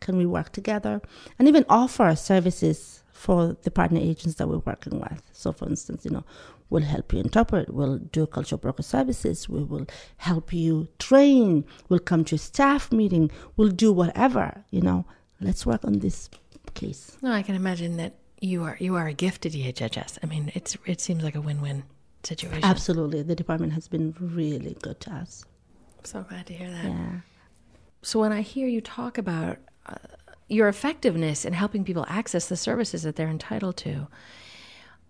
can 0.00 0.16
we 0.16 0.24
work 0.24 0.52
together? 0.52 1.02
And 1.38 1.46
even 1.48 1.66
offer 1.68 2.16
services 2.16 3.02
for 3.12 3.56
the 3.62 3.70
partner 3.70 4.00
agents 4.00 4.36
that 4.36 4.48
we're 4.48 4.58
working 4.58 5.00
with. 5.00 5.22
So, 5.32 5.52
for 5.52 5.68
instance, 5.68 6.04
you 6.04 6.10
know, 6.10 6.24
we'll 6.70 6.82
help 6.82 7.12
you 7.12 7.20
interpret, 7.20 7.72
we'll 7.72 7.98
do 7.98 8.26
cultural 8.26 8.58
broker 8.58 8.82
services, 8.82 9.48
we 9.48 9.62
will 9.62 9.86
help 10.16 10.52
you 10.52 10.88
train, 10.98 11.64
we'll 11.88 12.00
come 12.00 12.24
to 12.24 12.34
a 12.34 12.38
staff 12.38 12.90
meeting, 12.92 13.30
we'll 13.56 13.70
do 13.70 13.92
whatever, 13.92 14.64
you 14.70 14.80
know. 14.80 15.06
Let's 15.44 15.66
work 15.66 15.84
on 15.84 15.98
this 15.98 16.30
case. 16.72 17.18
No, 17.20 17.30
I 17.30 17.42
can 17.42 17.54
imagine 17.54 17.98
that 17.98 18.14
you 18.40 18.64
are 18.64 18.76
you 18.80 18.94
are 18.96 19.06
a 19.06 19.12
gift 19.12 19.42
to 19.42 19.50
DHHS. 19.50 20.18
I 20.22 20.26
mean, 20.26 20.50
it's 20.54 20.76
it 20.86 21.00
seems 21.00 21.22
like 21.22 21.34
a 21.34 21.40
win-win 21.40 21.84
situation. 22.22 22.64
Absolutely. 22.64 23.22
The 23.22 23.34
department 23.34 23.74
has 23.74 23.86
been 23.86 24.14
really 24.18 24.76
good 24.80 25.00
to 25.00 25.12
us. 25.12 25.44
I'm 25.98 26.04
so 26.04 26.22
glad 26.22 26.46
to 26.46 26.54
hear 26.54 26.70
that. 26.70 26.84
Yeah. 26.84 27.20
So 28.02 28.20
when 28.20 28.32
I 28.32 28.40
hear 28.40 28.66
you 28.66 28.80
talk 28.80 29.18
about 29.18 29.58
uh, 29.86 29.94
your 30.48 30.68
effectiveness 30.68 31.44
in 31.44 31.52
helping 31.52 31.84
people 31.84 32.06
access 32.08 32.48
the 32.48 32.56
services 32.56 33.02
that 33.02 33.16
they're 33.16 33.28
entitled 33.28 33.76
to, 33.78 34.08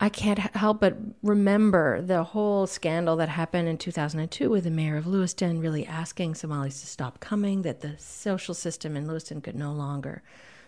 I 0.01 0.09
can't 0.09 0.39
help 0.39 0.81
but 0.81 0.97
remember 1.23 2.03
the 2.03 2.25
whole 2.25 2.67
scandal 2.67 3.17
that 3.17 3.29
happened 3.29 3.69
in 3.69 3.79
2002 3.79 4.51
with 4.51 4.65
the 4.65 4.71
mayor 4.71 4.97
of 4.97 5.07
Lewiston 5.07 5.61
really 5.61 5.87
asking 5.87 6.35
Somalis 6.35 6.81
to 6.81 6.87
stop 6.87 7.21
coming, 7.21 7.63
that 7.63 7.81
the 7.81 7.97
social 7.99 8.55
system 8.55 8.97
in 8.97 9.07
Lewiston 9.07 9.41
could 9.41 9.55
no 9.55 9.73
longer 9.73 10.23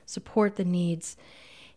support 0.07 0.57
the 0.57 0.65
needs. 0.65 1.17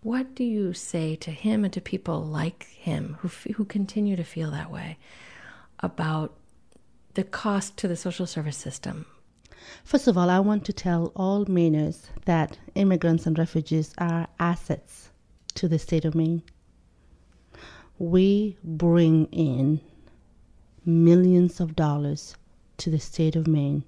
What 0.02 0.36
do 0.36 0.44
you 0.44 0.74
say 0.74 1.16
to 1.18 1.32
him 1.32 1.66
and 1.66 1.74
to 1.74 1.82
people 1.82 2.24
like 2.24 2.68
him 2.68 3.18
who, 3.20 3.28
who 3.54 3.66
continue 3.66 4.16
to 4.16 4.24
feel 4.24 4.52
that 4.52 4.72
way 4.72 4.98
about 5.80 6.36
the 7.16 7.24
cost 7.24 7.76
to 7.78 7.88
the 7.88 7.98
social 7.98 8.28
service 8.28 8.58
system? 8.58 9.06
First 9.84 10.08
of 10.08 10.18
all, 10.18 10.30
I 10.30 10.40
want 10.40 10.66
to 10.66 10.74
tell 10.74 11.12
all 11.16 11.46
Mainers 11.46 12.04
that 12.26 12.58
immigrants 12.76 13.26
and 13.26 13.38
refugees 13.38 13.94
are 13.98 14.28
assets 14.40 15.10
to 15.56 15.68
the 15.68 15.80
state 15.80 16.06
of 16.06 16.16
Maine. 16.16 16.44
We 18.00 18.56
bring 18.64 19.26
in 19.26 19.82
millions 20.86 21.60
of 21.60 21.76
dollars 21.76 22.36
to 22.78 22.90
the 22.90 23.00
state 23.00 23.36
of 23.36 23.46
Maine 23.46 23.84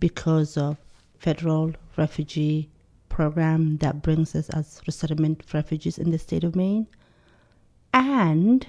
because 0.00 0.56
of 0.56 0.78
federal 1.16 1.72
refugee 1.96 2.68
program 3.08 3.76
that 3.76 4.02
brings 4.02 4.34
us 4.34 4.50
as 4.50 4.80
resettlement 4.84 5.44
refugees 5.54 5.96
in 5.96 6.10
the 6.10 6.18
state 6.18 6.42
of 6.42 6.56
Maine 6.56 6.88
and 7.94 8.66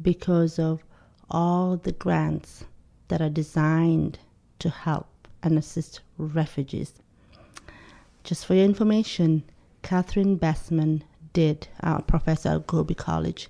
because 0.00 0.58
of 0.58 0.82
all 1.30 1.76
the 1.76 1.92
grants 1.92 2.64
that 3.08 3.20
are 3.20 3.28
designed 3.28 4.18
to 4.60 4.70
help 4.70 5.28
and 5.42 5.58
assist 5.58 6.00
refugees. 6.16 6.94
Just 8.24 8.46
for 8.46 8.54
your 8.54 8.64
information, 8.64 9.42
Catherine 9.82 10.38
Besteman 10.38 11.02
did, 11.34 11.68
uh, 11.82 12.00
professor 12.00 12.50
at 12.50 12.66
Colby 12.66 12.94
College, 12.94 13.48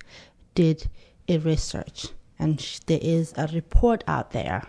did 0.54 0.88
a 1.28 1.38
research, 1.38 2.08
and 2.38 2.58
there 2.86 3.00
is 3.00 3.32
a 3.36 3.46
report 3.48 4.04
out 4.06 4.32
there 4.32 4.66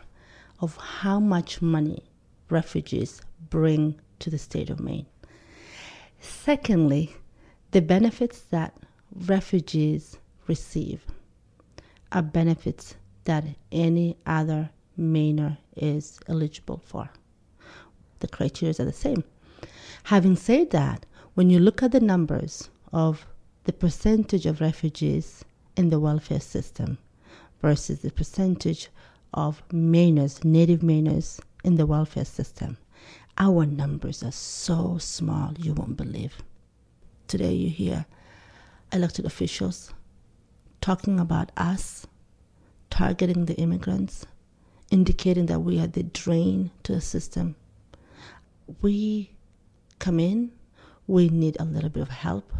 of 0.59 0.77
how 0.77 1.19
much 1.19 1.61
money 1.61 2.03
refugees 2.49 3.21
bring 3.49 3.99
to 4.19 4.29
the 4.29 4.37
state 4.37 4.69
of 4.69 4.79
Maine. 4.79 5.05
Secondly, 6.19 7.15
the 7.71 7.81
benefits 7.81 8.41
that 8.43 8.73
refugees 9.25 10.17
receive 10.47 11.05
are 12.11 12.21
benefits 12.21 12.95
that 13.25 13.43
any 13.71 14.15
other 14.25 14.69
Mainer 14.97 15.57
is 15.75 16.19
eligible 16.27 16.81
for. 16.85 17.09
The 18.19 18.27
criteria 18.27 18.75
are 18.79 18.85
the 18.85 18.93
same. 18.93 19.23
Having 20.03 20.35
said 20.37 20.69
that, 20.71 21.05
when 21.33 21.49
you 21.49 21.59
look 21.59 21.81
at 21.81 21.91
the 21.91 21.99
numbers 21.99 22.69
of 22.91 23.25
the 23.63 23.73
percentage 23.73 24.45
of 24.45 24.61
refugees 24.61 25.43
in 25.75 25.89
the 25.89 25.99
welfare 25.99 26.39
system 26.39 26.97
versus 27.61 28.01
the 28.01 28.11
percentage 28.11 28.89
of 29.33 29.63
Mainers, 29.69 30.43
native 30.43 30.81
Mainers 30.81 31.39
in 31.63 31.75
the 31.75 31.85
welfare 31.85 32.25
system, 32.25 32.77
our 33.37 33.65
numbers 33.65 34.21
are 34.23 34.31
so 34.31 34.97
small 34.99 35.53
you 35.57 35.73
won't 35.73 35.97
believe. 35.97 36.43
Today 37.27 37.53
you 37.53 37.69
hear 37.69 38.05
elected 38.91 39.25
officials 39.25 39.93
talking 40.81 41.19
about 41.19 41.51
us 41.57 42.05
targeting 42.89 43.45
the 43.45 43.55
immigrants, 43.55 44.27
indicating 44.91 45.47
that 45.47 45.61
we 45.61 45.79
are 45.79 45.87
the 45.87 46.03
drain 46.03 46.69
to 46.83 46.93
the 46.93 47.01
system. 47.01 47.55
We 48.83 49.31
come 49.97 50.19
in, 50.19 50.51
we 51.07 51.29
need 51.29 51.57
a 51.59 51.65
little 51.65 51.89
bit 51.89 52.03
of 52.03 52.09
help, 52.09 52.51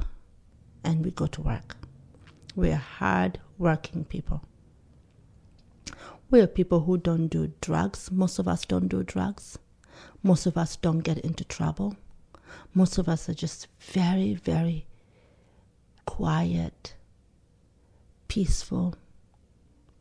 and 0.84 1.06
we 1.06 1.12
go 1.12 1.28
to 1.28 1.42
work. 1.42 1.76
We 2.56 2.72
are 2.72 2.76
hard 2.76 3.40
working 3.58 4.06
people. 4.06 4.44
We 6.30 6.40
are 6.40 6.48
people 6.48 6.82
who 6.82 6.98
don't 6.98 7.28
do 7.28 7.54
drugs. 7.62 8.12
Most 8.12 8.38
of 8.40 8.48
us 8.48 8.66
don't 8.66 8.88
do 8.88 9.04
drugs. 9.04 9.58
Most 10.22 10.46
of 10.46 10.58
us 10.58 10.76
don't 10.76 11.00
get 11.00 11.18
into 11.20 11.44
trouble. 11.44 11.96
Most 12.74 12.98
of 12.98 13.10
us 13.10 13.28
are 13.28 13.34
just 13.34 13.68
very, 13.80 14.36
very 14.36 14.86
quiet, 16.06 16.96
peaceful, 18.28 18.96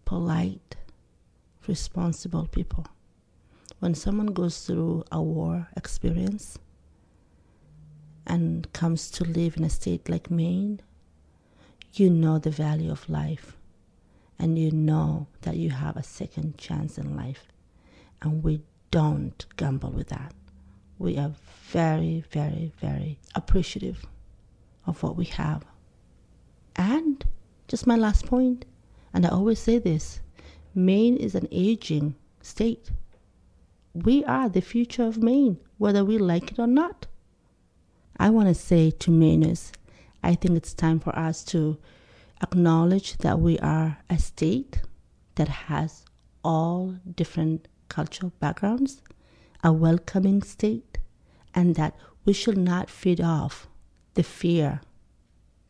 polite, 0.05 0.77
responsible 1.67 2.47
people. 2.47 2.87
When 3.79 3.95
someone 3.95 4.29
goes 4.29 4.67
through 4.67 5.05
a 5.11 5.23
war 5.23 5.69
experience 5.77 6.59
and 8.27 8.71
comes 8.73 9.11
to 9.13 9.25
live 9.25 9.57
in 9.57 9.65
a 9.65 9.71
state 9.71 10.09
like 10.09 10.31
Maine, 10.31 10.81
you 11.95 12.11
know 12.11 12.39
the 12.39 12.51
value 12.51 12.91
of 12.91 13.09
life 13.09 13.57
and 14.39 14.59
you 14.59 14.71
know 14.71 15.27
that 15.43 15.57
you 15.57 15.71
have 15.71 15.97
a 15.97 16.03
second 16.03 16.59
chance 16.59 16.99
in 16.99 17.17
life. 17.17 17.47
And 18.21 18.43
we 18.43 18.63
don't 18.91 19.45
gamble 19.57 19.91
with 19.91 20.09
that. 20.09 20.35
We 20.99 21.19
are 21.19 21.33
very, 21.69 22.25
very, 22.31 22.73
very 22.81 23.19
appreciative 23.35 24.05
of 24.87 25.03
what 25.03 25.17
we 25.17 25.27
have. 25.27 25.65
And 26.77 27.25
just 27.69 27.87
my 27.87 27.97
last 27.97 28.27
point, 28.27 28.65
and 29.15 29.27
I 29.27 29.29
always 29.29 29.59
say 29.59 29.79
this 29.79 30.21
Maine 30.75 31.17
is 31.17 31.35
an 31.35 31.49
aging 31.51 32.15
state. 32.41 32.91
We 33.95 34.25
are 34.25 34.49
the 34.49 34.61
future 34.61 35.05
of 35.05 35.19
Maine, 35.19 35.59
whether 35.79 36.05
we 36.05 36.19
like 36.19 36.51
it 36.51 36.59
or 36.59 36.67
not. 36.67 37.07
I 38.17 38.31
want 38.31 38.49
to 38.49 38.55
say 38.55 38.91
to 38.91 39.11
Mainers, 39.11 39.73
I 40.23 40.35
think 40.35 40.57
it's 40.57 40.75
time 40.75 41.01
for 41.01 41.17
us 41.19 41.45
to 41.47 41.79
acknowledge 42.43 43.17
that 43.19 43.41
we 43.41 43.59
are 43.59 43.99
a 44.09 44.19
state 44.19 44.83
that 45.35 45.49
has 45.49 46.05
all 46.45 46.97
different 47.15 47.69
cultural 47.89 48.33
backgrounds, 48.41 49.03
a 49.63 49.73
welcoming 49.73 50.43
state, 50.43 50.99
and 51.55 51.75
that 51.75 51.97
we 52.25 52.33
should 52.33 52.59
not 52.59 52.91
feed 52.91 53.21
off 53.21 53.69
the 54.15 54.23
fear 54.23 54.81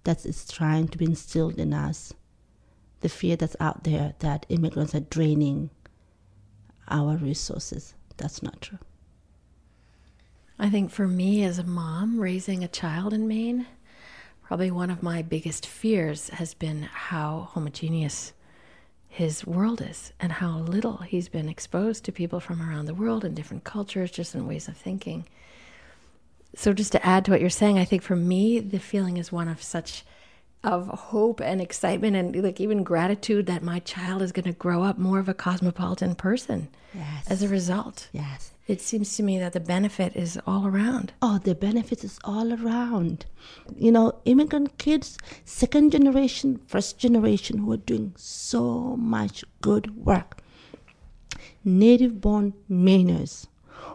that 0.05 0.27
is 0.27 0.47
trying 0.49 0.89
to 0.89 0.99
be 0.99 1.05
instilled 1.05 1.59
in 1.59 1.73
us, 1.73 2.13
the 3.01 3.09
fear 3.09 3.37
that's 3.37 3.57
out 3.61 3.85
there 3.85 4.15
that 4.19 4.47
immigrants 4.49 4.95
are 4.95 5.01
draining 5.01 5.71
our 6.89 7.17
resources. 7.17 7.95
That's 8.17 8.43
not 8.43 8.61
true. 8.61 8.79
I 10.59 10.71
think 10.71 10.91
for 10.91 11.09
me 11.09 11.45
as 11.45 11.59
a 11.59 11.65
mom 11.65 12.21
raising 12.21 12.63
a 12.63 12.69
child 12.69 13.13
in 13.13 13.27
Maine, 13.27 13.67
probably 14.53 14.71
one 14.71 14.91
of 14.91 15.03
my 15.03 15.23
biggest 15.23 15.67
fears 15.67 16.29
has 16.29 16.53
been 16.53 16.83
how 16.83 17.49
homogeneous 17.53 18.35
his 19.09 19.47
world 19.47 19.81
is 19.81 20.13
and 20.21 20.31
how 20.31 20.59
little 20.59 20.99
he's 20.99 21.31
been 21.31 21.49
exposed 21.49 22.05
to 22.05 22.13
people 22.13 22.39
from 22.39 22.61
around 22.61 22.85
the 22.85 22.93
world 22.93 23.25
and 23.25 23.35
different 23.35 23.65
cultures, 23.65 24.11
just 24.11 24.35
in 24.35 24.47
ways 24.47 24.69
of 24.69 24.77
thinking. 24.77 25.27
So, 26.55 26.75
just 26.75 26.93
to 26.93 27.03
add 27.03 27.25
to 27.25 27.31
what 27.31 27.41
you're 27.41 27.49
saying, 27.49 27.79
I 27.79 27.87
think 27.87 28.03
for 28.03 28.15
me, 28.15 28.61
the 28.61 28.79
feeling 28.79 29.17
is 29.17 29.33
one 29.33 29.49
of 29.49 29.63
such 29.63 30.05
of 30.65 30.87
hope 30.87 31.41
and 31.41 31.61
excitement 31.61 32.15
and 32.17 32.37
like 32.43 32.61
even 32.61 32.83
gratitude 32.85 33.47
that 33.47 33.63
my 33.63 33.79
child 33.81 34.23
is 34.23 34.31
going 34.33 34.45
to 34.45 34.53
grow 34.53 34.83
up 34.85 34.97
more 34.99 35.19
of 35.19 35.29
a 35.29 35.35
cosmopolitan 35.35 36.15
person 36.15 36.69
Yes. 36.95 37.27
as 37.29 37.43
a 37.43 37.49
result. 37.49 38.09
yes. 38.13 38.51
It 38.69 38.81
seems 38.81 39.17
to 39.17 39.25
me 39.25 39.39
that 39.41 39.55
the 39.55 39.61
benefit 39.61 40.15
is 40.15 40.39
all 40.47 40.67
around. 40.69 41.13
Oh, 41.21 41.39
the 41.43 41.55
benefits 41.57 42.05
is 42.05 42.21
all 42.23 42.53
around. 42.55 43.27
You 43.77 43.91
know, 43.91 44.21
immigrant 44.25 44.79
kids, 44.79 45.19
second 45.45 45.91
generation, 45.91 46.61
first 46.69 46.97
generation, 46.97 47.59
who 47.59 47.73
are 47.73 47.77
doing 47.79 48.13
so 48.17 48.97
much 48.97 49.45
good 49.63 49.97
work. 50.05 50.39
Native 51.65 52.21
born 52.21 52.55
Mainers 52.71 53.47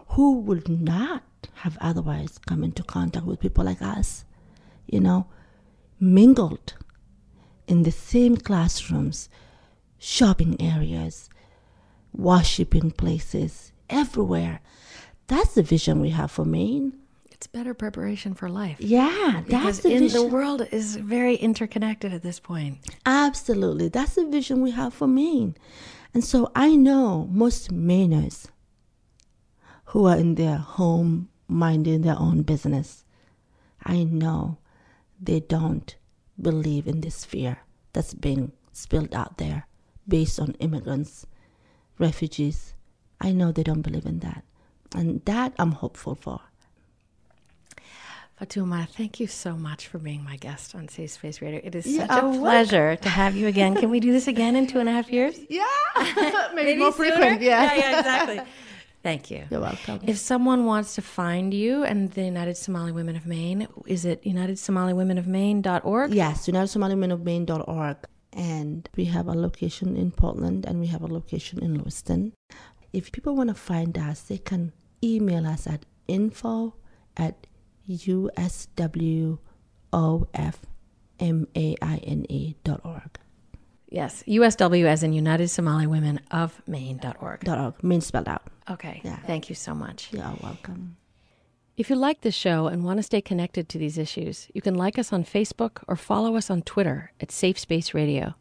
who 0.08 0.38
would 0.40 0.68
not 0.68 1.22
have 1.54 1.78
otherwise 1.80 2.38
come 2.46 2.62
into 2.62 2.82
contact 2.82 3.24
with 3.26 3.40
people 3.40 3.64
like 3.64 3.80
us, 3.80 4.24
you 4.86 5.00
know, 5.00 5.26
mingled 6.00 6.74
in 7.66 7.82
the 7.82 7.90
same 7.90 8.36
classrooms, 8.36 9.28
shopping 9.98 10.60
areas, 10.60 11.28
worshiping 12.12 12.90
places, 12.90 13.72
everywhere. 13.90 14.60
That's 15.26 15.54
the 15.54 15.62
vision 15.62 16.00
we 16.00 16.10
have 16.10 16.30
for 16.30 16.44
Maine. 16.44 16.94
It's 17.30 17.46
better 17.46 17.74
preparation 17.74 18.34
for 18.34 18.48
life. 18.48 18.78
Yeah, 18.80 19.42
Because 19.46 19.62
that's 19.64 19.78
the 19.80 19.92
in 19.92 19.98
vision. 20.04 20.22
the 20.22 20.26
world 20.28 20.66
is 20.72 20.96
very 20.96 21.36
interconnected 21.36 22.12
at 22.12 22.22
this 22.22 22.40
point. 22.40 22.78
Absolutely. 23.06 23.88
That's 23.88 24.14
the 24.16 24.26
vision 24.26 24.60
we 24.60 24.72
have 24.72 24.92
for 24.92 25.06
Maine. 25.06 25.54
And 26.14 26.24
so 26.24 26.50
I 26.56 26.74
know 26.74 27.28
most 27.30 27.70
Mainers 27.72 28.46
who 29.86 30.06
are 30.06 30.16
in 30.16 30.34
their 30.34 30.56
home 30.56 31.28
minding 31.46 32.02
their 32.02 32.18
own 32.18 32.42
business. 32.42 33.04
I 33.84 34.02
know 34.04 34.58
they 35.20 35.40
don't 35.40 35.96
believe 36.40 36.86
in 36.86 37.00
this 37.00 37.24
fear 37.24 37.58
that's 37.92 38.14
being 38.14 38.52
spilled 38.72 39.14
out 39.14 39.38
there 39.38 39.66
based 40.06 40.38
on 40.40 40.52
immigrants, 40.60 41.26
refugees. 41.98 42.74
I 43.20 43.32
know 43.32 43.52
they 43.52 43.62
don't 43.64 43.82
believe 43.82 44.06
in 44.06 44.20
that. 44.20 44.44
And 44.94 45.24
that 45.24 45.52
I'm 45.58 45.72
hopeful 45.72 46.14
for. 46.14 46.40
Fatuma, 48.40 48.88
thank 48.88 49.18
you 49.18 49.26
so 49.26 49.56
much 49.56 49.88
for 49.88 49.98
being 49.98 50.22
my 50.22 50.36
guest 50.36 50.74
on 50.76 50.86
Safe 50.86 51.10
Space 51.10 51.42
Radio. 51.42 51.60
It 51.64 51.74
is 51.74 51.86
You 51.86 51.98
such 51.98 52.10
a 52.10 52.20
pleasure 52.38 52.94
to 52.94 53.08
have 53.08 53.34
you 53.34 53.48
again. 53.48 53.74
Can 53.74 53.90
we 53.90 53.98
do 53.98 54.12
this 54.12 54.28
again 54.28 54.54
in 54.54 54.68
two 54.68 54.78
and 54.78 54.88
a 54.88 54.92
half 54.92 55.10
years? 55.10 55.36
Yeah, 55.50 55.64
Maybe 56.54 56.90
sooner? 56.92 57.16
Yeah. 57.16 57.38
yeah, 57.40 57.74
yeah, 57.74 57.98
exactly. 57.98 58.40
Thank 59.02 59.30
you. 59.30 59.44
You're 59.50 59.60
welcome. 59.60 60.00
If 60.06 60.18
someone 60.18 60.64
wants 60.64 60.94
to 60.96 61.02
find 61.02 61.54
you 61.54 61.84
and 61.84 62.10
the 62.12 62.24
United 62.24 62.56
Somali 62.56 62.92
Women 62.92 63.16
of 63.16 63.26
Maine, 63.26 63.68
is 63.86 64.04
it 64.04 64.26
United 64.26 64.58
Somali 64.58 64.92
Women 64.92 65.18
of 65.18 65.26
UnitedSomaliWomenOfMaine.org? 65.26 66.12
Yes, 66.12 66.48
United 66.48 66.68
Somali 66.68 66.94
Women 66.94 67.12
of 67.12 67.20
UnitedSomaliWomenOfMaine.org. 67.20 67.96
And 68.32 68.88
we 68.96 69.06
have 69.06 69.26
a 69.26 69.32
location 69.32 69.96
in 69.96 70.10
Portland 70.10 70.66
and 70.66 70.80
we 70.80 70.86
have 70.88 71.02
a 71.02 71.06
location 71.06 71.62
in 71.62 71.78
Lewiston. 71.78 72.32
If 72.92 73.10
people 73.12 73.34
want 73.34 73.48
to 73.48 73.54
find 73.54 73.96
us, 73.96 74.20
they 74.22 74.38
can 74.38 74.72
email 75.02 75.46
us 75.46 75.66
at 75.66 75.86
info 76.06 76.74
at 77.16 77.46
uswofmaine 77.88 79.38
dot 82.64 82.80
org. 82.84 83.18
Yes, 83.90 84.22
USW 84.26 84.84
as 84.84 85.02
in 85.02 85.12
United 85.12 85.48
Somali 85.48 85.86
Women 85.86 86.20
of 86.30 86.60
Maine.org. 86.66 87.40
Dot 87.40 87.58
org. 87.58 87.82
Main 87.82 88.00
spelled 88.00 88.28
out. 88.28 88.42
Okay, 88.70 89.00
Yeah. 89.04 89.16
thank 89.26 89.48
you 89.48 89.54
so 89.54 89.74
much. 89.74 90.12
You're 90.12 90.34
welcome. 90.42 90.96
If 91.76 91.88
you 91.88 91.96
like 91.96 92.20
this 92.20 92.34
show 92.34 92.66
and 92.66 92.84
want 92.84 92.98
to 92.98 93.02
stay 93.04 93.20
connected 93.22 93.68
to 93.68 93.78
these 93.78 93.96
issues, 93.98 94.48
you 94.52 94.60
can 94.60 94.74
like 94.74 94.98
us 94.98 95.12
on 95.12 95.24
Facebook 95.24 95.82
or 95.86 95.96
follow 95.96 96.36
us 96.36 96.50
on 96.50 96.62
Twitter 96.62 97.12
at 97.20 97.30
Safe 97.30 97.58
Space 97.58 97.94
Radio. 97.94 98.34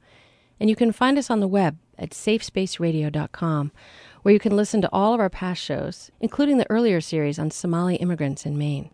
And 0.59 0.69
you 0.69 0.75
can 0.75 0.91
find 0.91 1.17
us 1.19 1.29
on 1.29 1.39
the 1.39 1.47
web 1.47 1.77
at 1.99 2.09
safespaceradio.com, 2.11 3.71
where 4.23 4.33
you 4.33 4.39
can 4.39 4.55
listen 4.55 4.81
to 4.81 4.89
all 4.91 5.13
of 5.13 5.19
our 5.19 5.29
past 5.29 5.61
shows, 5.61 6.11
including 6.19 6.57
the 6.57 6.69
earlier 6.69 6.99
series 6.99 7.37
on 7.39 7.51
Somali 7.51 7.95
immigrants 7.97 8.45
in 8.45 8.57
Maine. 8.57 8.89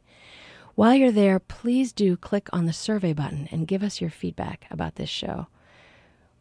While 0.76 0.96
you're 0.96 1.12
there, 1.12 1.40
please 1.40 1.94
do 1.94 2.18
click 2.18 2.50
on 2.52 2.66
the 2.66 2.74
survey 2.74 3.14
button 3.14 3.48
and 3.52 3.68
give 3.68 3.82
us 3.82 4.02
your 4.02 4.10
feedback 4.10 4.66
about 4.70 4.96
this 4.96 5.10
show. 5.10 5.48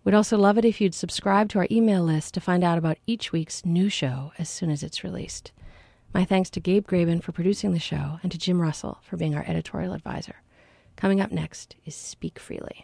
We'd 0.04 0.14
also 0.14 0.36
love 0.36 0.58
it 0.58 0.64
if 0.64 0.80
you'd 0.80 0.94
subscribe 0.94 1.48
to 1.50 1.58
our 1.60 1.68
email 1.70 2.02
list 2.02 2.34
to 2.34 2.40
find 2.40 2.64
out 2.64 2.76
about 2.76 2.98
each 3.06 3.30
week's 3.30 3.64
new 3.64 3.88
show 3.88 4.32
as 4.36 4.48
soon 4.48 4.70
as 4.70 4.82
it's 4.82 5.04
released. 5.04 5.52
My 6.12 6.24
thanks 6.24 6.50
to 6.50 6.60
Gabe 6.60 6.86
Graben 6.86 7.20
for 7.22 7.30
producing 7.32 7.72
the 7.72 7.78
show 7.78 8.18
and 8.22 8.32
to 8.32 8.38
Jim 8.38 8.60
Russell 8.60 8.98
for 9.02 9.16
being 9.16 9.36
our 9.36 9.44
editorial 9.46 9.92
advisor. 9.92 10.36
Coming 10.96 11.20
up 11.20 11.30
next 11.30 11.76
is 11.86 11.94
Speak 11.94 12.38
Freely. 12.38 12.80